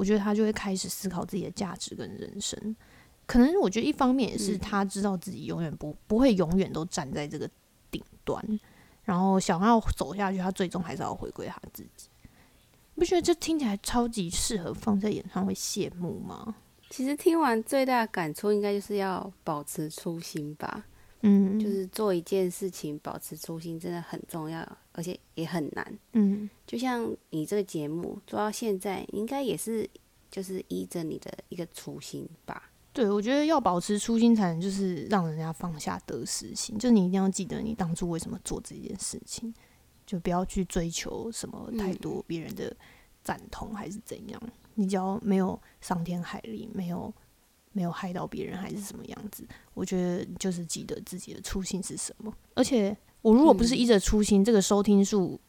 [0.00, 2.74] 我觉得他就会开始思考自己的价值跟人生，
[3.26, 7.46] 可能我觉得一方面也是他知道自己永远不不会永远都站在这个
[7.90, 8.42] 顶端，
[9.04, 12.08] 然后想要走下去，他最终还是要回归他自己。
[12.94, 16.54] 不觉得这听起来超级适合放在演唱会谢幕吗？
[16.88, 20.86] 其实听完最大的感触，应该就是要保持初心吧。
[21.20, 25.98] 嗯，就是做一件事情，保持初心真的很重要，而且也很难。
[26.12, 29.88] 嗯，就像你这个节目做到现在，应该也是
[30.30, 32.70] 就是依着你的一个初心吧？
[32.92, 36.76] 对，我觉得要保持初心，才能就是让人家放下得失心。
[36.78, 39.54] 就你一定要记得你当初为什么做这件事情，
[40.06, 42.76] 就不要去追求什么太多别人的
[43.22, 44.42] 赞同还是怎样。
[44.74, 47.12] 你只要没有伤天害理，没有。
[47.72, 49.46] 没有害到别人还是什么样子？
[49.74, 52.34] 我觉得就是记得自己的初心是什么。
[52.56, 55.40] 而且我如果不是依着初心，这个收听数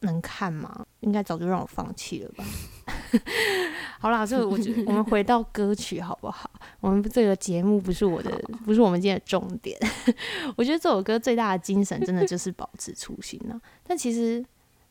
[0.00, 0.86] 能看吗？
[1.00, 2.44] 应该早就让我放弃了吧。
[3.98, 6.50] 好啦，这个我觉得我们回到歌曲好不好？
[6.80, 8.30] 我们这个节目不是我的，
[8.64, 9.78] 不是我们今天的重点。
[10.56, 13.60] 我觉得这首歌最大的精神真的就是保持初心呢。
[13.82, 14.44] 但其实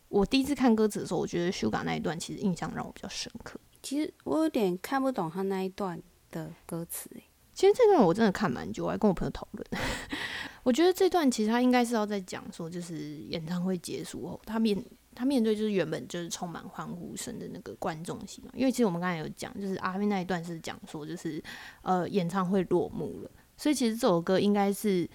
[0.10, 3.60] 我第一次看歌词的时候，我觉得 Sugar 那一段其实印象让我比较深刻。
[3.81, 6.01] 其实我有点看不懂他那一段。
[6.31, 7.10] 的歌词，
[7.55, 9.65] 其实这段我真的看蛮久，我还跟我朋友讨论。
[10.61, 14.77] 我觉得这段其实他应该是要在讲说，就是演唱会结束后，他面
[15.13, 18.49] 他面对就是原本就是充满欢呼声的那个观众席嘛。
[18.53, 21.41] 因为其实我们刚才有讲，就是阿斌那一段是讲说，就是
[21.81, 25.09] 呃演唱会落幕了，所以其实这首歌应该是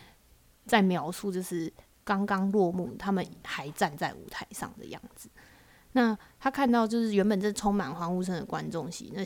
[0.65, 1.71] 在描述就是
[2.05, 5.29] 刚刚落幕，他们还站在舞台上的样子。
[5.93, 9.23] 那他看到就是原本这充满欢呼声的观众席，那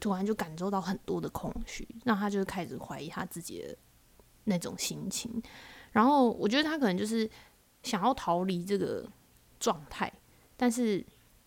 [0.00, 3.76] 突然就感受到很多的空虚，那他就开始怀疑他自己的。
[4.48, 5.42] 那种心情，
[5.90, 7.28] 然后我觉得他可能就是
[7.82, 9.04] 想要逃离这个
[9.58, 10.08] 状态，
[10.56, 11.04] 但是，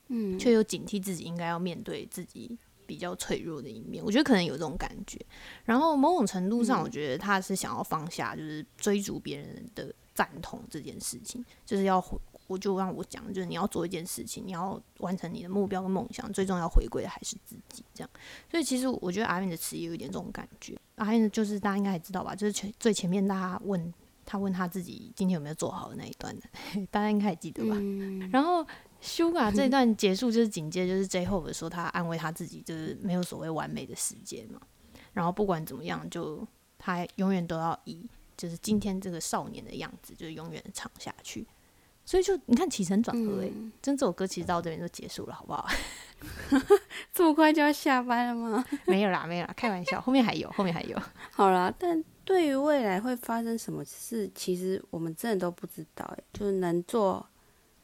[0.10, 4.04] 嗯，却又警惕自己应该要面对自己比较脆弱的一面。
[4.04, 5.18] 我觉得可能有这种感觉。
[5.64, 12.20] 然后某种程度上，我觉得他是想要放下，就是追逐别人的赞同这件事情，就是要回。
[12.50, 17.86] 我就让我讲，就是你要做一件事情，你要完成你的目标跟梦想，最重要回归的还是自己。
[17.94, 18.10] 这样，
[18.50, 20.76] 所以其实我觉得阿云的词也有一点这种感觉。
[20.96, 23.94] 阿云就是大家应该也知道吧，就是前最前面大家问
[24.26, 26.50] 他问他自己今天有没有做好的那一段的，
[26.90, 27.76] 大家应该还记得吧。
[28.32, 28.66] 然后
[29.00, 34.60] 修嘎这一段结束，就是紧接就是最后的时候，他安慰他自己，就是没有所谓完美的时间嘛。
[35.14, 36.46] 然后不管怎么样，就
[36.78, 41.46] 他永远都要以就是今天这个少年的样子，就是永远唱下去。
[42.10, 43.52] 所以就你看起承转合哎，
[43.84, 45.68] 真这首歌其实到这边就结束了，好不好？
[47.14, 48.66] 这么快就要下班了吗？
[48.88, 51.00] 没有啦，没有啦，开玩笑，后面还有，后面还有。
[51.30, 56.24] 好啦，但对于未来会发生什么事，其实我们真的都不知道哎。
[56.34, 57.24] 就是能做，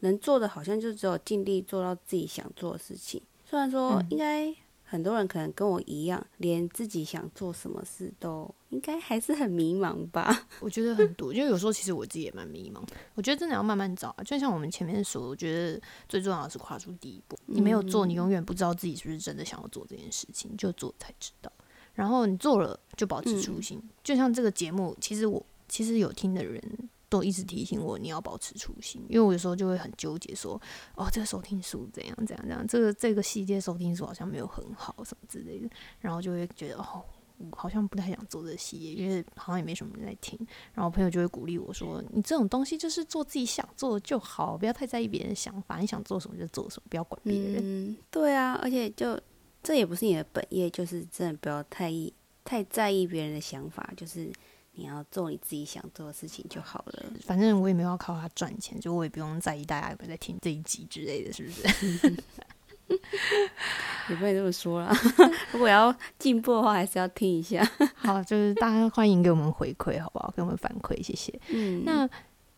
[0.00, 3.22] 能做的好像就只有尽力做到自己想做的事情。
[3.44, 4.52] 虽然说应该。
[4.88, 10.46] 很多人可能跟我一样，连自己想做什么事都应该还是很迷茫吧。
[10.60, 12.80] 我觉得很多，因为有时候其实我自己也蛮迷茫。
[13.14, 17.36] 我觉得真的要慢慢找啊，就像我们前面说，我觉得最重要的是跨出第一步。
[17.46, 21.50] 你没有做，你永远不知道自己是不是真的想要做这件事情，就做才知道。
[21.94, 23.82] 然后你做了，就保持初心。
[24.04, 26.62] 就像这个节目，其实我其实有听的人。
[27.08, 30.60] 都一直提醒我你要保持初心，因为我有时候就会很纠结，说
[30.96, 35.68] 哦，这个收听数怎样怎样怎样，这个这个系列收听数好像没有很好什么之类的，
[36.00, 37.04] 然后就会觉得哦，
[37.38, 40.36] 我好像不太想做这个系列，因为好像也没什么人在听。
[40.74, 47.60] 然后朋友就会鼓励我说，你这种东西就是做自己想做的就好，不要太在意别人的想法，你想做什么就做什么，不要管别人。
[47.62, 49.20] 嗯，对啊，而且就
[49.62, 54.32] 这也不是你的本业，就是真的不要太意太在意别人的想法，就是。
[54.76, 57.02] 你要做你自己想做的事情就好了。
[57.24, 62.16] 反正我也没有要靠它赚钱，就我也不用在意大家有没有在听这一集之类的，是不是？
[64.08, 64.96] 也不会这么说啦。
[65.50, 67.68] 如果要进步的话，还是要听一下。
[67.96, 70.32] 好，就是大家欢迎给我们回馈，好不好？
[70.36, 71.36] 给我们反馈，谢谢。
[71.48, 72.08] 嗯，那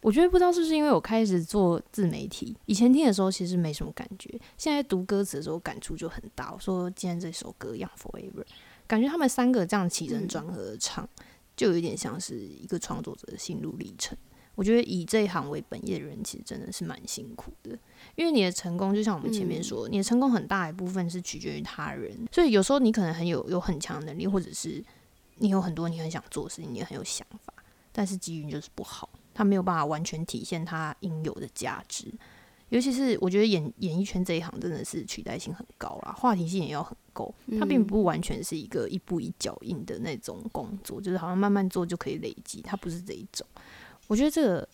[0.02, 6.52] 我觉得不知道是不是因为我开始做自媒体，以前听的时候其实没什么感觉，现在读歌词的时候感触就很大。
[6.52, 8.42] 我说今天这首歌《Young Forever》，
[8.86, 11.08] 感觉他们三个这样起承转合的唱。
[11.58, 14.16] 就有点像是一个创作者的心路历程。
[14.54, 17.78] 我觉得以这一行为本业的人，其实真的是蛮辛苦的。
[18.16, 22.16] 因为你的成功，就像我们前面说，你的成功很大一部分是取决于他人。
[22.32, 24.82] 所以有时候你可能很有有很强能力，或者是
[25.36, 27.52] 你有很多你很想做的事情，你很有想法，
[27.92, 32.12] 但是机遇就是不好，他没有办法完全体现他应有的价值。
[32.70, 37.34] 尤其是我觉得演演艺圈这一行真的是取代性很高啦，话题性也要很够。
[37.58, 43.46] 它并不完全是一个一步一脚印的那种工作，就是好像慢慢做就可以累积，它不是这一种。
[44.06, 44.68] 我觉得这个，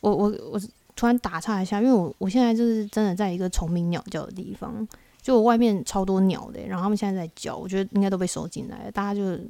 [0.00, 0.60] 我我我
[0.94, 4.86] 突然打岔一下，因为我我现在就是真的在一个虫鸣鸟叫的地方，
[5.20, 9.40] 就我外面超多鸟的，然后他们现在在叫，我觉得应该都被收进来了，大家就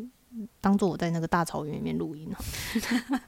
[0.61, 2.39] 当做我在那个大草原里面录音了。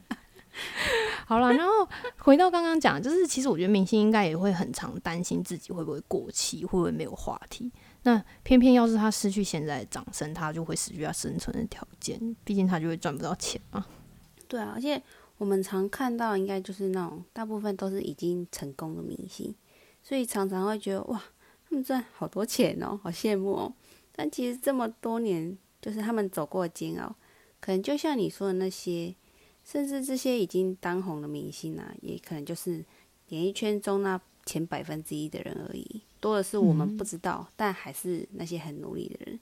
[1.27, 1.87] 好了，然后
[2.19, 7.71] 回到刚刚讲，就是其实我觉得明星应该也会很常担心自己会不会过气，会不会没有话题。
[8.03, 13.83] 那偏偏要是他失去现在的掌声，他就会失去他生存的条件，毕竟他就会赚不到钱嘛。
[14.47, 15.01] 对啊，而且
[15.39, 19.55] 我们常看到，应该就是那种大部分都是已经成功的明星，
[20.03, 21.19] 所以常常会觉得哇，
[21.67, 23.73] 他们赚好多钱哦，好羡慕哦。
[24.15, 27.15] 但其实这么多年，就是他们走过的煎熬，
[27.59, 29.15] 可能就像你说的那些。
[29.65, 32.85] 甚至这些已经当红的明星啊，也可能就是
[33.29, 39.39] 演艺圈中那前百分之一的人而已，多的是我们不知道，但还是那些很努力的人。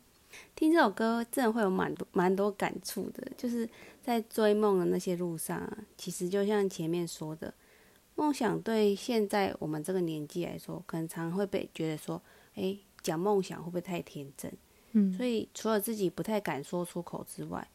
[0.56, 3.70] 听这首歌真的会有蛮多蛮多感触的，就是
[4.02, 7.54] 在追梦的那些路上，其实就像前面说的，
[8.16, 12.22] 梦想对现在我们这个年纪来说，可能常常会被觉得说，
[12.56, 14.52] 哎，讲梦想会不会太天真？
[14.94, 17.68] 嗯，所以除了自己不太敢说出口之外。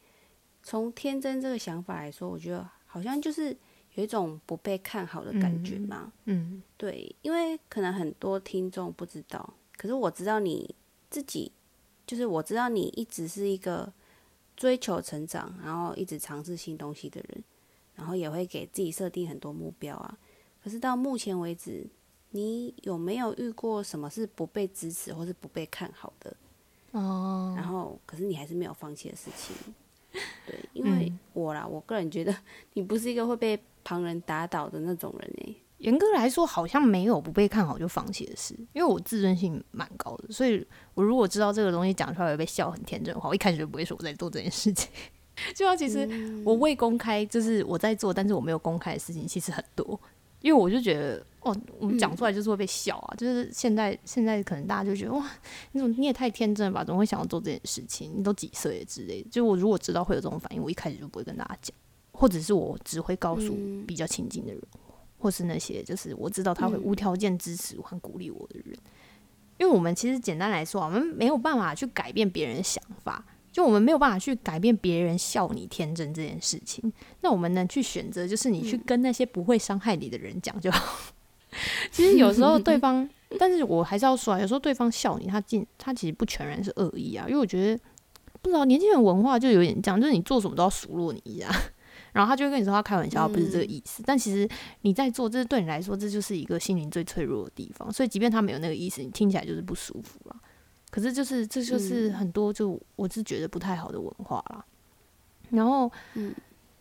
[0.69, 3.57] 从天真这个想法来说，我觉得好像就是
[3.95, 6.13] 有一种不被看好的感觉嘛。
[6.25, 10.75] 嗯，对，因为可能很多听众不知道，可是我知道你
[11.09, 11.51] 自己，
[12.05, 13.91] 就是我知道你一直是一个
[14.55, 17.43] 追求成长，然后一直尝试新东西的人，
[17.95, 20.15] 然后也会给自己设定很多目标啊。
[20.63, 21.83] 可是到目前为止，
[22.29, 26.37] 你有没有遇过什么是不被支持或是不被看好的？
[26.91, 29.55] 哦，然后可是你还是没有放弃的事情。
[30.45, 32.35] 对，因为我啦，我个人觉得
[32.73, 35.55] 你不是一个会被旁人打倒的那种人诶。
[35.77, 44.89] 严格来说，好像没有不被看好就放弃的事，因为我自尊心蛮高的，所以我如果知道这个东西讲出来会被笑很天真的话，我一开始就不会说我在做这件事情。
[45.55, 46.05] 就像其实
[46.43, 49.97] 我未公开，就是我在做，但是我没有公开的事情其实很多，
[50.41, 55.29] 因为我就觉得哦，我们讲出来就是会被笑啊，就是现在现在可能大家就觉得哇，
[55.71, 58.11] 你怎么你也太天真了吧，怎么会想要做这件事情？
[58.15, 59.29] 你都几岁了之类的。
[59.29, 61.75] 就我如果知道会有这种反应，我一开始就不会跟大家讲，
[62.11, 63.55] 或者是我只会告诉
[63.87, 64.61] 比较亲近的人。
[65.21, 68.73] 或是那些就是我知道他会无条件支持和鼓励我的人，
[69.57, 76.89] 因为我们其实简单来说，我们没有办法去改变别人的想法，就我们没有办法去改变别人笑你天真这件事情。
[77.19, 81.13] 那我们能去选择，就是你去跟那些不会伤害你的人讲就好。
[81.91, 87.81] 其实有时候对 方，但是我还是要说啊，有时候对方笑你，他进他其实不全然是恶意啊，因为我觉得
[88.41, 91.49] 不知道年轻人文化就有点这样，就是你做什么都要数落你一下。
[92.11, 94.01] 然后他就会跟你说他开玩笑，不是这个意思。
[94.03, 94.49] 但其实
[94.81, 97.91] 你在做，这是对你来说，这就是一个心灵最脆弱的地方。
[97.93, 100.35] 所以，即便他没有那个意思，你听起来就是不舒服了。
[100.89, 104.65] 可是，就是这就是很多就我是觉得不太好的文化啦。
[105.51, 106.33] 然后，嗯，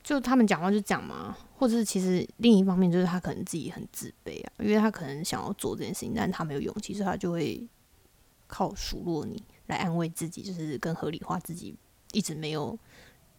[0.09, 7.63] 就他们讲话就讲嘛，或者是其实另一方面就是他可能自己很自卑啊，因为他可能想要做这件事情，但他没有勇气，所以他就会
[8.47, 11.77] 靠数落你来安慰自己，就是更合理化自己
[12.13, 12.79] 一直没有。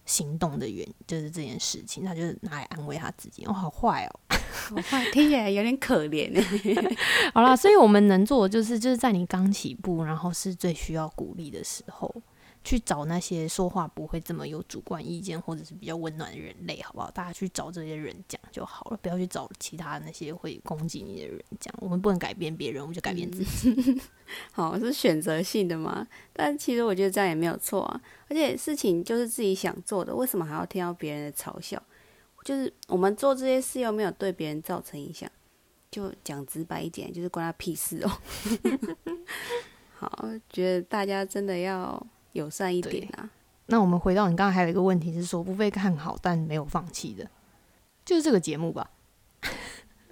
[0.06, 3.44] 行动的原就是这件事情，他就是拿来安慰他自己。
[3.44, 6.34] 哦，好坏哦，好坏，听起来有点可怜。
[7.32, 12.12] 好啦，所以我们能做的就是，就是在你刚起步，然后是最需要鼓励的时候。
[12.62, 17.10] 去找那些说话不会这么有主观意见，或者是比较温暖的人类，好不好？
[17.10, 21.74] 大家去找这些人讲就好了，不要去找其他那些会攻击你的人讲。
[21.78, 24.00] 我们不能改变别人，我们就改变自己。
[24.52, 26.06] 好，是选择性的嘛？
[26.34, 28.00] 但其实我觉得这样也没有错啊。
[28.28, 31.82] 而且事情就是自己想做的，为什么还要听到别人的嘲笑？
[32.44, 35.30] 就是我们做这些事又没有对别人造成影响，
[35.90, 38.10] 就讲直白一点，就是关他屁事哦。
[39.96, 42.06] 好，觉得大家真的要。
[42.32, 43.28] 友善一点啊！
[43.66, 47.28] 那我们回到你刚刚还有一个问题是说不被看好但没有放弃的，
[48.04, 48.90] 就是这个节目吧。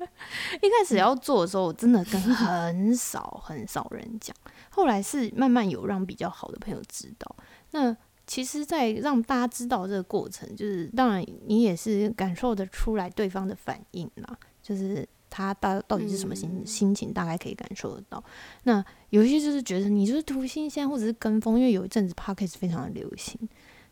[0.00, 4.34] 一开始要做的时候，我真的跟很少很少人讲，
[4.70, 7.36] 后来是慢慢有让比较好的朋友知道。
[7.72, 15.08] 那其实，在让大家知道这个过程，就是当然你也是感受得出来对方的反应啦，就是。
[15.30, 18.22] 他到到底是什么心心情，大概可以感受得到。
[18.64, 23.38] 那有一些就是觉得你就是图新鲜，或者是跟风，因为有一阵子 p o c k e t 非常的流行。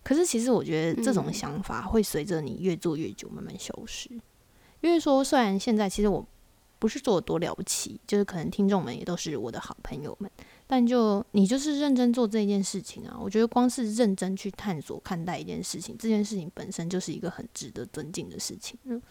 [0.03, 4.09] 可是其实我觉得这种想法会随着你越做越久慢慢消失。
[4.81, 6.25] 因为说虽然现在其实我
[6.79, 10.31] 不是做的多了不起，就是可能听众们也都是我的好朋友们，
[10.66, 18.79] 但就你就是认真做这件事情啊，我觉得光是认真去探索看待一件事情，这件事情本身就是一个很值得尊敬的事情。
[18.85, 19.03] 嗯。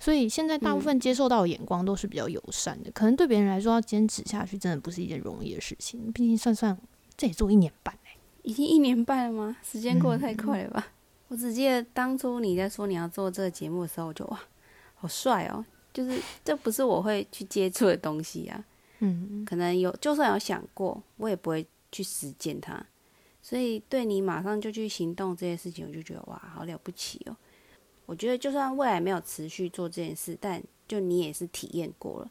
[0.00, 6.10] 所以现在大部分接受到的眼光都是比较友善的，可能对别人来说要坚持下去真的不是一件容易的事情。
[6.10, 6.76] 毕竟算算，
[7.18, 9.56] 这也做一年半嘞，已经一年半了吗？
[9.62, 10.88] 时间过得太快了吧！
[11.28, 14.40] 我只记得当初你在说你要做这个节目的时候，我就哇，
[14.94, 15.64] 好帅哦！
[15.92, 18.64] 就是这不是我会去接触的东西啊。
[19.00, 22.84] 嗯，可能有，就算有想过，我也不会去实践它。
[23.42, 27.36] 所以对你马上就去行动这件事情，我就觉得哇，好了不起哦。
[28.10, 32.30] 我觉得就算未来没有持续做这件事，但就你也是体验过了，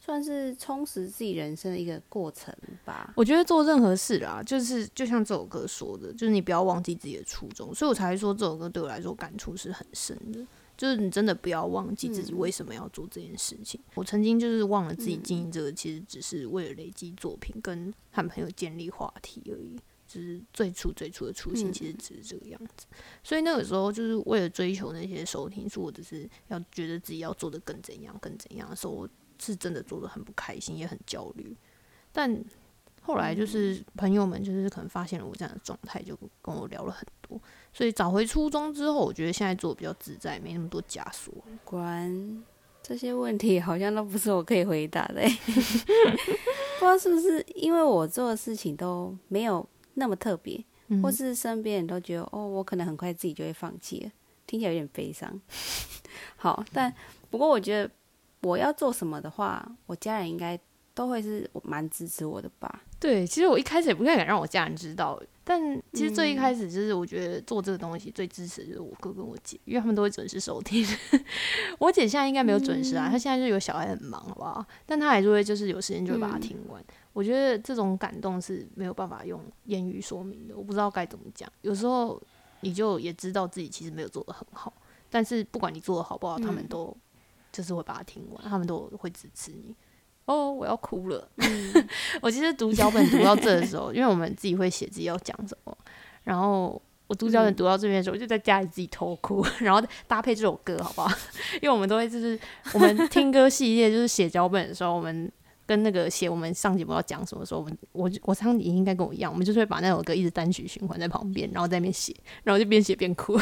[0.00, 2.52] 算是充实自己人生的一个过程
[2.84, 3.14] 吧。
[3.14, 7.72] 我觉得做任何事啦，就是就像这首歌说的，就是你不要忘记自己的初衷。
[7.72, 10.44] 所以我才说这首歌对我来说感触是很深的。
[10.76, 13.80] 就是你真的不要忘记自己为什么要做这件事情。
[13.94, 19.78] 我曾经就是忘了自己经营这个，其实只是为了累积作品跟和朋友建立话题而已。
[20.14, 22.86] 就是最初最初的初心，其实只是这个样子。
[23.24, 29.08] 所以那个时候，就是为了追求那些收听数，或者是要觉得自己要做的更怎样、更怎样的时候，我
[29.40, 31.56] 是真的做的很不开心，也很焦虑。
[32.12, 32.44] 但
[33.02, 37.40] 后来就是朋友们，就是可能发现了我这样的状态，就跟我聊了很多。
[37.72, 41.34] 所以找回初衷之后，我觉得现在做的比较自在，没那么多枷锁。
[41.64, 42.44] 果然
[42.80, 45.22] 这些问题好像都不是我可以回答的，
[46.78, 49.68] 不知道是不是因为我做的事情都没有。
[49.94, 50.64] 那么特别，
[51.02, 54.10] 或是身边人都觉得哦，我可能很快自己就会放弃了，
[54.46, 55.40] 听起来有点悲伤。
[56.36, 56.92] 好，但
[57.30, 57.90] 不过我觉得
[58.42, 60.58] 我要做什么的话，我家人应该
[60.94, 62.82] 都会是蛮支持我的吧。
[63.00, 65.60] 对，其实我一开始也不太敢让我家人知道，但
[65.92, 70.86] 其实最一开始就是我觉得做这个东西最支持的就是我哥跟我姐，因为他们都会准时收听。
[71.78, 74.64] 我姐现在应该没有准时啊，她现在就有小孩很忙，好不好？
[74.86, 76.82] 但她还是会就是有时间就会把它听完。
[77.14, 81.50] 我觉得这种感动是没有办法用言语说明的，我不知道该怎么讲。
[81.62, 82.20] 有时候
[82.60, 84.70] 你就也知道自己其实没有做的很好，
[85.08, 86.94] 但是不管你做的好不好，他们都
[87.52, 89.74] 就是会把它听完，他们都会支持你。
[90.26, 91.28] 哦，我要哭了。
[92.20, 95.76] 我其实读脚本读到这的时候，因为我们自己会写自己要讲什么，
[96.24, 101.16] 然后我读脚本读到这边的时候，我就在家里自己偷哭， 然后搭配这首歌，好不好？
[101.60, 102.36] 因为我们都会就是
[102.72, 105.30] 我们听歌系列，就是写脚本的时候，我们
[105.66, 113.38] 跟那个写我们上节目要讲什么时候，我们我我相信你应该跟我一样，我们就是会把那首歌一直单曲循环在旁边，然后在那边写，然后就边写边哭。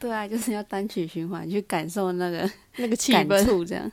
[0.00, 3.90] 对啊，就是要单曲循环去感受那个 那个气氛，这样。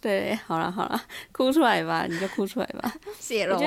[0.00, 1.02] 对，好了好了，
[1.32, 2.94] 哭出来吧，你就哭出来吧。
[3.18, 3.58] 写了，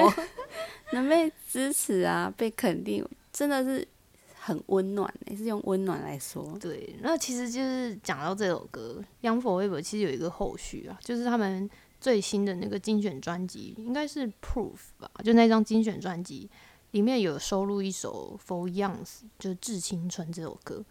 [0.92, 3.88] 能被支持啊，被肯定，真的是
[4.36, 6.56] 很温暖诶，是用温暖来说。
[6.62, 11.68] 对，那其实就是讲到这首歌《Young Forever》，其实有一个后续啊，就是他们
[12.00, 16.50] 最新的那个精选专辑，应该是《Proof》吧，就那张精选专辑
[16.92, 19.06] 里面有收录一首《For Youngs》，
[19.38, 20.84] 就是《致青春》这首歌。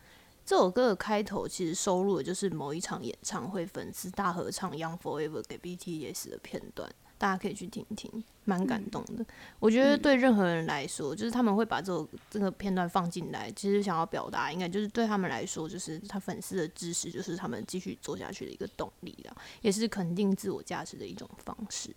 [0.45, 9.27] 这首歌的开头其实收录的就是某一场演唱会粉丝大合唱《Young Forever》给 BTS 的片段，大家可以去听听，蛮感动的。
[9.59, 21.95] 我觉得对任何人来说，就是他们会把这首这个片段放进来，其实想要表达，应该就是对他们来说，就是他粉丝的支持，就是他们继续做下去的一个动力了，也是肯定自我价值的一种方式。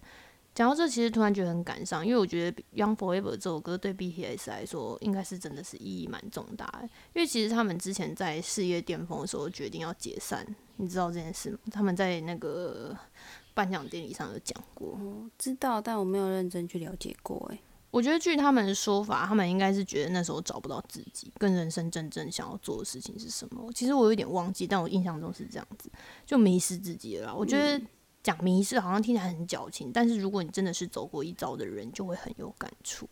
[0.53, 6.81] 讲到这，其实突然觉得很感伤，因为我觉得《Young Forever》这首歌对 BTS 来说，应该是真的是意义蛮重大的。
[7.13, 10.45] 因为其实他们之前在事业巅峰的时候决定要解散，
[10.75, 11.57] 你知道这件事吗？
[11.71, 12.93] 他们在那个
[13.61, 14.97] 颁奖典礼上有讲过。
[15.37, 17.37] 知道，但我没有认真去了解过。
[17.51, 17.59] 诶，
[17.91, 23.71] 我觉得据他们的说法，他们应该是觉得那时候找不到自己，跟人生真正想要做的事情是什么。
[23.73, 25.91] 其实我有点忘记，但我印象中是这样子，
[26.25, 27.35] 就迷失自己了。
[27.35, 27.79] 我觉得。
[28.23, 33.09] 讲迷失好像听起来很矫情，但是如果你真的是走过一遭的人，就会很有感触。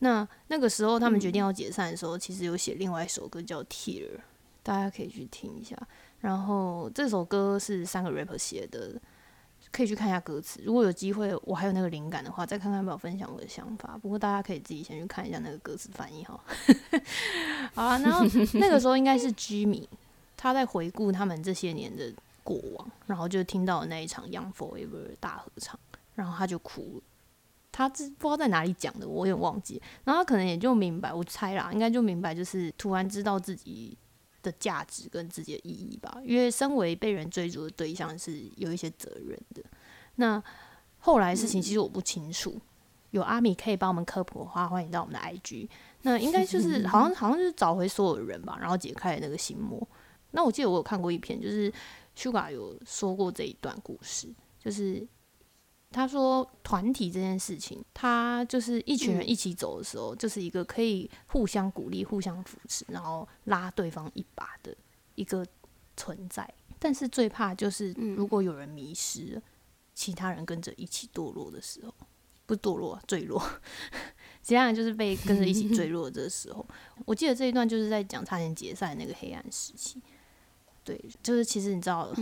[0.00, 4.02] 那那个时候他们决定要解散的时候，其实有写另外一首歌叫《Tear》，
[4.62, 5.74] 大家可以去听一下。
[6.20, 9.00] 然后这首歌是三个 rapper 写的，
[9.74, 10.60] 可以去看一下歌词。
[10.64, 13.98] 如果有机会，我还有那个灵感的话，再看看有没有分享我的想法。
[14.00, 16.38] 不过大家可以自己先去看一下那个歌词翻译哈。
[17.74, 19.88] 好了，然后 那个时候应该是 Jimmy，
[20.36, 22.12] 他在回顾他们这些年的。
[22.46, 24.86] 过往，然后就听到了那一场《Young Forever》
[25.18, 25.80] 大合唱，
[26.14, 27.02] 然后他就哭了。
[27.72, 29.80] 他这不知道在哪里讲的，我有点忘记。
[30.04, 33.96] 然后他可能也就明白，我猜啦，应该就明白，就是突然知道自己
[34.44, 36.20] 的价值跟自己的意义吧。
[36.22, 39.64] 因为身为被人追逐的对象，是有一些责任的。
[40.16, 40.40] 那
[40.98, 42.56] 后来事情其实我不清楚，
[43.10, 45.68] 有阿米可以帮我们科普的话，欢迎到我们的 IG。
[46.02, 49.84] 那应该就 是好像好像就是找回所有人吧，然后解开那个心魔。
[50.30, 51.72] 那我记得我有看过一篇，就是。
[52.16, 55.04] Sugar 有说过这一段故事，就是
[55.94, 64.76] 他说团体这件事情，他就是一群人一起走的时候，就是一个可以互相鼓励、互相扶持，然后拉对方一把的
[65.14, 65.46] 一个
[65.96, 66.52] 存在。
[66.80, 69.42] 但是最怕就是如果有人迷失了，
[69.94, 71.94] 其他人跟着一起堕落的时候，
[72.44, 73.40] 不堕落坠落，
[74.42, 76.66] 其他人就是被跟着一起坠 落的时候。
[77.06, 80.02] 我记得这一段就是在讲差点解散那个黑暗时期。
[80.82, 82.12] 对，就是其实你知道，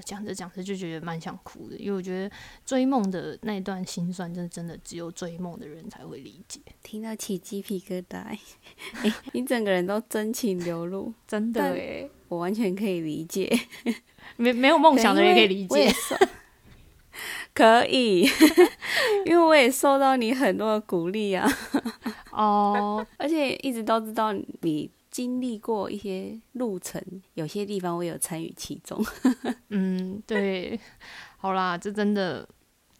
[0.00, 2.34] 讲着讲着就觉得蛮想哭的，因为我觉得
[2.64, 6.60] 追梦的那一段心酸，真的真的只有追梦的人才会理解。
[6.82, 8.18] 听到起鸡皮疙瘩，
[9.02, 13.50] 哎，你整个人都真情流露，真的哎，我完全可以理解。
[14.36, 15.92] 没没有梦想的人也可以理解，
[17.52, 18.22] 可以，
[19.26, 21.46] 因为我也受到你很多的鼓励啊。
[22.30, 24.90] 哦，而且一直都知道你。
[25.10, 27.02] 经历过一些路程，
[27.34, 29.04] 有些地方我有参与其中。
[29.70, 30.78] 嗯，对，
[31.36, 32.48] 好啦，这真的，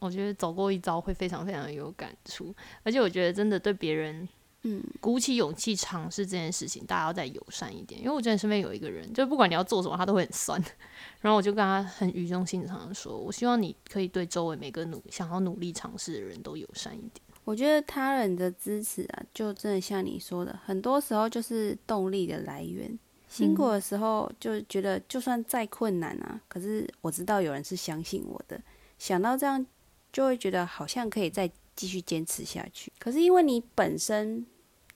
[0.01, 4.29] 我觉得走过一遭会非常非常有感触，而且我觉得真的对别人，
[4.63, 8.01] 嗯，鼓起勇气尝试这件事情，大家要再友善一点。
[8.01, 10.61] 因为我觉得身边有一个人，就不管你要做什么，他都会很酸。
[11.23, 22.97] 然后我就跟他很语重心长的说：“我希望你可以对周围每个努想要努力尝试的人都友善一点。”我觉得他人的支持啊，就真的像你说的，很多时候就是动力的来源。
[23.29, 28.63] 辛苦的时候，就觉得就算再困难啊，可是我知道有人是相信我的。
[29.01, 29.67] 想到这样，
[30.13, 32.93] 就会觉得好像可以再继续坚持下去。
[33.01, 34.47] 可是因为你本身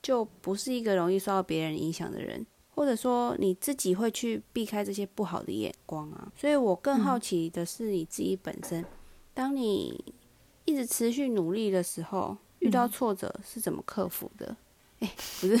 [0.01, 8.85] 就不是一个容易受到别人影响的人，或者说你自己会去避开这些不好的眼光啊，所以我更好奇的是你自己本身，
[9.33, 10.15] 当你。
[10.67, 12.35] 一直持续努力的时候，
[12.67, 14.55] 遇到挫折是怎么克服的？
[14.99, 15.09] 哎，
[15.41, 15.59] 不是，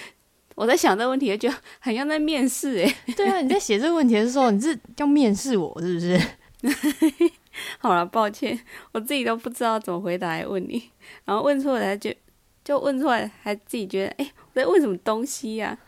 [0.54, 1.50] 我在想这个问题，就
[1.80, 2.96] 很像在面试哎。
[3.16, 6.20] 对啊，你在写这个问题的时候，你是要面试我是不是？
[7.78, 8.58] 好了，抱歉，
[8.92, 10.90] 我自己都不知道怎么回答来问你，
[11.24, 12.12] 然后问错了就
[12.64, 15.78] 就问出来，还自己觉得哎，我在问什么东西呀？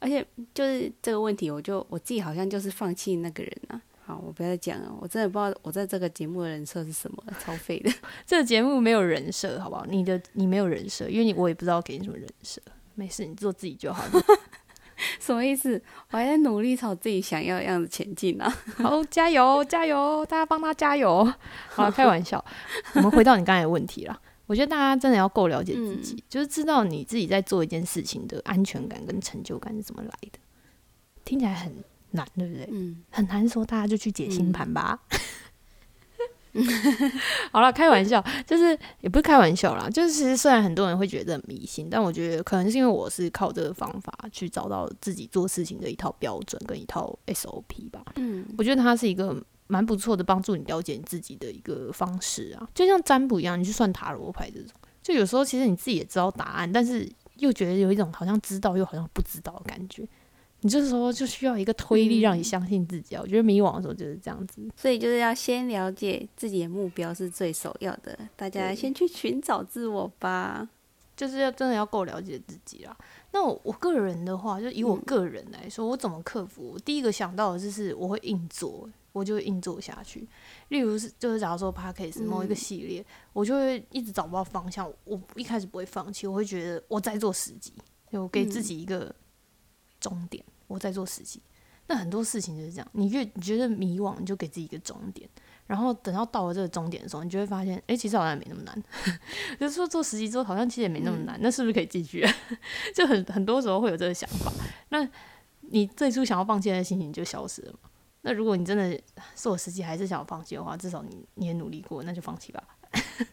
[0.00, 3.82] 而且就是这个问题，我就我自己好像就是放弃那个人啊。
[4.08, 7.92] 好，我不要再讲了，我真的不知道我在这个节目的人设是什么，超废的。
[8.26, 9.84] 这个节目没有人设，好不好？
[9.84, 12.58] 你的你没有人设，因为你我也不知道给你什么人设，
[12.94, 14.10] 没事，你做自己就好了。
[15.20, 15.78] 什么意思？
[16.10, 18.50] 我还在努力朝自己想要的样子前进呢。
[18.82, 20.24] 好，加油，加油！
[20.24, 21.30] 大家帮他加油。
[21.68, 22.42] 好，开玩笑。
[22.94, 24.18] 我们回到你刚才的问题了。
[24.46, 30.38] 我觉得大家真的要够了解自己，就是知道你自己在做一件事情的安全感跟成就感是怎么来的。
[31.26, 31.84] 听起来很。
[32.12, 32.68] 难对不对？
[32.70, 35.00] 嗯，很难说，大家就去解星盘吧。
[37.52, 39.88] 好了，开玩笑，就是也不是开玩笑啦。
[39.88, 48.02] 就是其实虽然很多人会觉得很迷信，但我觉得可能是因为我是靠这个方法去找到自己做事情的一套标准跟一套 SOP 吧。
[48.16, 52.68] 嗯，我觉得它是一个蛮不错的帮助你了解你自己的一个方式啊。
[52.74, 60.08] 就像占卜一样，你去算塔罗牌这种，就有时候其实你自己也知道答案，但是又觉得有一种好像知道又好像不知道的感觉。
[60.60, 63.20] 你这时候就需要一个推力，让你相信自己啊！
[63.22, 68.18] 我觉得迷惘的时候就是这样子，所以就是要先了解自己的目标是最首要的。
[68.34, 70.68] 大家先去寻找自我吧，
[71.16, 72.96] 就是要真的要够了解自己啦。
[73.30, 76.72] 那我我个人的话，就以我个人来说，我怎么克服？
[76.74, 80.26] 我第一个想到的就是我会硬做，我就会硬做下去。
[80.70, 84.92] 例如是就是假如说 p a c k a s e 某一个系列，我就会一直找不到方向。
[85.04, 87.72] 我一开始不会放弃，我会觉得我在做十集，
[88.10, 89.14] 就给自己一个。
[90.08, 91.40] 终点，我在做实习。
[91.90, 95.26] 那很多事情就是这样，你越你觉得迷惘，你就给自己一个终点，
[95.66, 98.82] 然后等到到了这个终点的时候，你就会发现，哎，其实好像也没那么难。
[99.58, 102.26] 就是说做实习之后，好像其实也没那么难，那是不是可以继续？
[102.94, 104.52] 就很很多时候会有这个想法。
[104.90, 105.08] 那
[105.62, 107.88] 你最初想要放弃的心情就消失了嘛？
[108.20, 109.00] 那如果你真的
[109.34, 112.62] 做实习还是想要放弃的话，至少你你也努力过，那就放弃吧。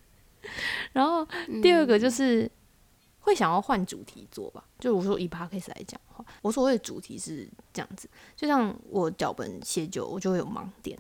[0.93, 1.27] 然后
[1.61, 2.49] 第二个就是。
[3.25, 10.95] 会想要换主题做吧，就我说以 p a c k a s e 来讲的话，我所谓的主题是这样子，就像我脚本写久，我就会有盲点，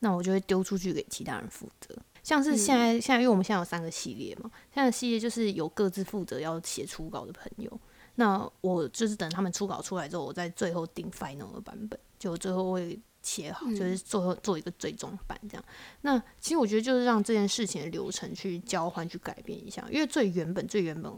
[0.00, 1.96] 那我就会丢出去给其他人负责。
[2.22, 7.80] 像是现在现在，因为我们现在有三个系列嘛，现在系列就是有各自负责要写初稿的朋友，
[8.16, 15.64] 那我就是等他们初稿出来之后，我在最后定 final 的版本，就最后会写好，就是最后做一个最终版这样。
[16.02, 21.10] 那其实我觉得就是让这件事情的流程去交换去改变一下，因为最原本最原本。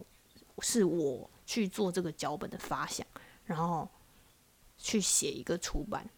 [0.62, 3.06] 是我去做这个脚本的发想，
[3.44, 3.86] 然后
[4.78, 6.08] 去写一个出版。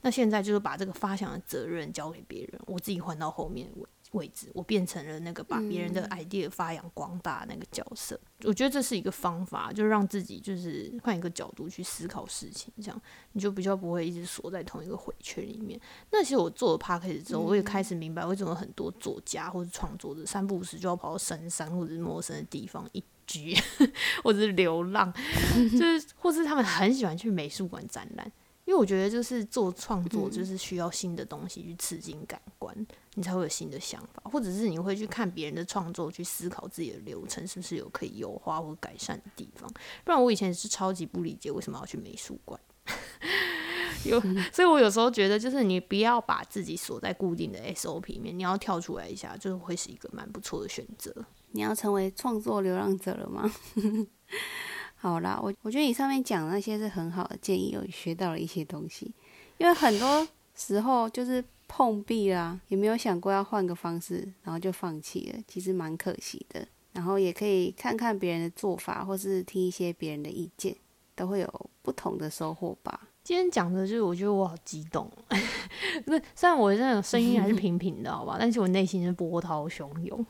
[0.00, 3.70] 那现在就是把这个发想的责任交给别人，我自己换到后面
[4.12, 8.18] 位位置，我变成了那个把别人的 idea 发扬光大那个角色。
[8.44, 13.02] 我觉得这是一个方法，就是让自己就是换一个角度去思考事情，这样
[13.32, 15.80] 你就比较不会一直锁在同一个回圈里面。
[16.10, 23.02] 那其实我做了 p a c k a g e 之后，我也开始明白为什么很多作家或者创作者三不五时就要跑到深山或者是陌生的地方一。
[23.24, 23.56] 居，
[24.24, 25.10] 或者是流浪，
[25.70, 28.32] 就是，或是他们很喜欢去美术馆展览，
[28.64, 32.74] 因为我觉得就是做创作就是需要新的东西去刺激感官，
[33.14, 39.68] 你才会有新的想法，或者是你会去看别人的创作，去思考自己的流程是不是有可以优化或改善的地方。
[40.04, 42.60] 不然我以前是超级不理解为什么要去美术馆，
[44.06, 44.20] 有，
[44.52, 51.12] 所以我有时候觉得就是你不要把自己锁在固定的 SOP 里面，你要跳出来一下，就是会是一个蛮不错的选择。
[51.50, 53.52] 你要成为创作流浪者了吗？
[55.02, 59.12] 好啦，我我觉得你上面讲那些是很好的建议，有学到了一些东西。
[59.58, 60.24] 因为很多
[60.54, 66.64] 时候就是碰壁啦，也没有想过要换个方式，然后就放弃了，其实蛮可惜的。
[66.92, 70.76] 然后也可以看看别人的做法，或是听一些别人的意见，
[71.16, 73.08] 都会有不同的收获吧。
[73.24, 75.10] 今天讲的就是我觉得我好激动，
[76.06, 80.24] 不是虽然我这种声音还是平平的，好吧，但是我内心是波涛汹涌。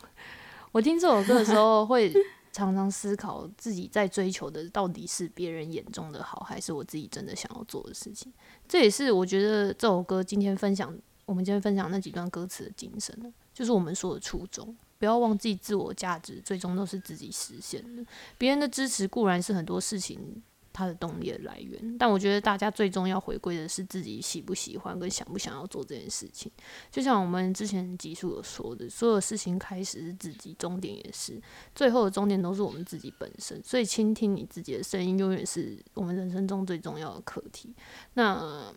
[0.70, 2.10] 我听这首歌的时候，会
[2.52, 8.32] 常常思考自己在追求的到底是别人眼中的好，还是我自己真的想要做的事情。
[8.68, 10.94] 这也是我觉得这首歌今天分享，
[11.24, 14.76] 我们今天分享那几段歌词的精神就是我们说的初衷。
[14.98, 18.04] 不要忘记自我价值，最终都是自己实现的。
[18.38, 20.40] 别人的支持固然是很多事情。
[20.72, 26.50] 它的动力的来源，但我觉得大家最终要回归的是自己喜不喜欢跟想不想要做这件事情。
[26.90, 31.40] 就像我们之前集数有说的，所有事情开始是自己，终点也是，
[31.74, 33.62] 最后的终点都是我们自己本身。
[33.62, 37.74] 所以，倾听你自己的声音，永远是我们人生中最重要的课题。
[38.14, 38.72] 那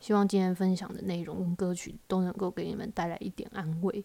[0.00, 4.04] 希望今天分享的内容跟歌曲都能够给你们带来一点安慰。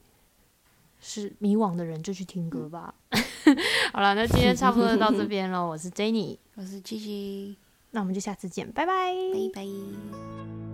[1.02, 2.94] 是迷惘的人就去听歌吧。
[3.94, 5.66] 好了，那今天差不多到这边了。
[5.66, 7.56] 我是 Jenny，我是 Gigi，
[7.92, 9.14] 那我们就下次见，拜拜，
[9.54, 10.69] 拜拜。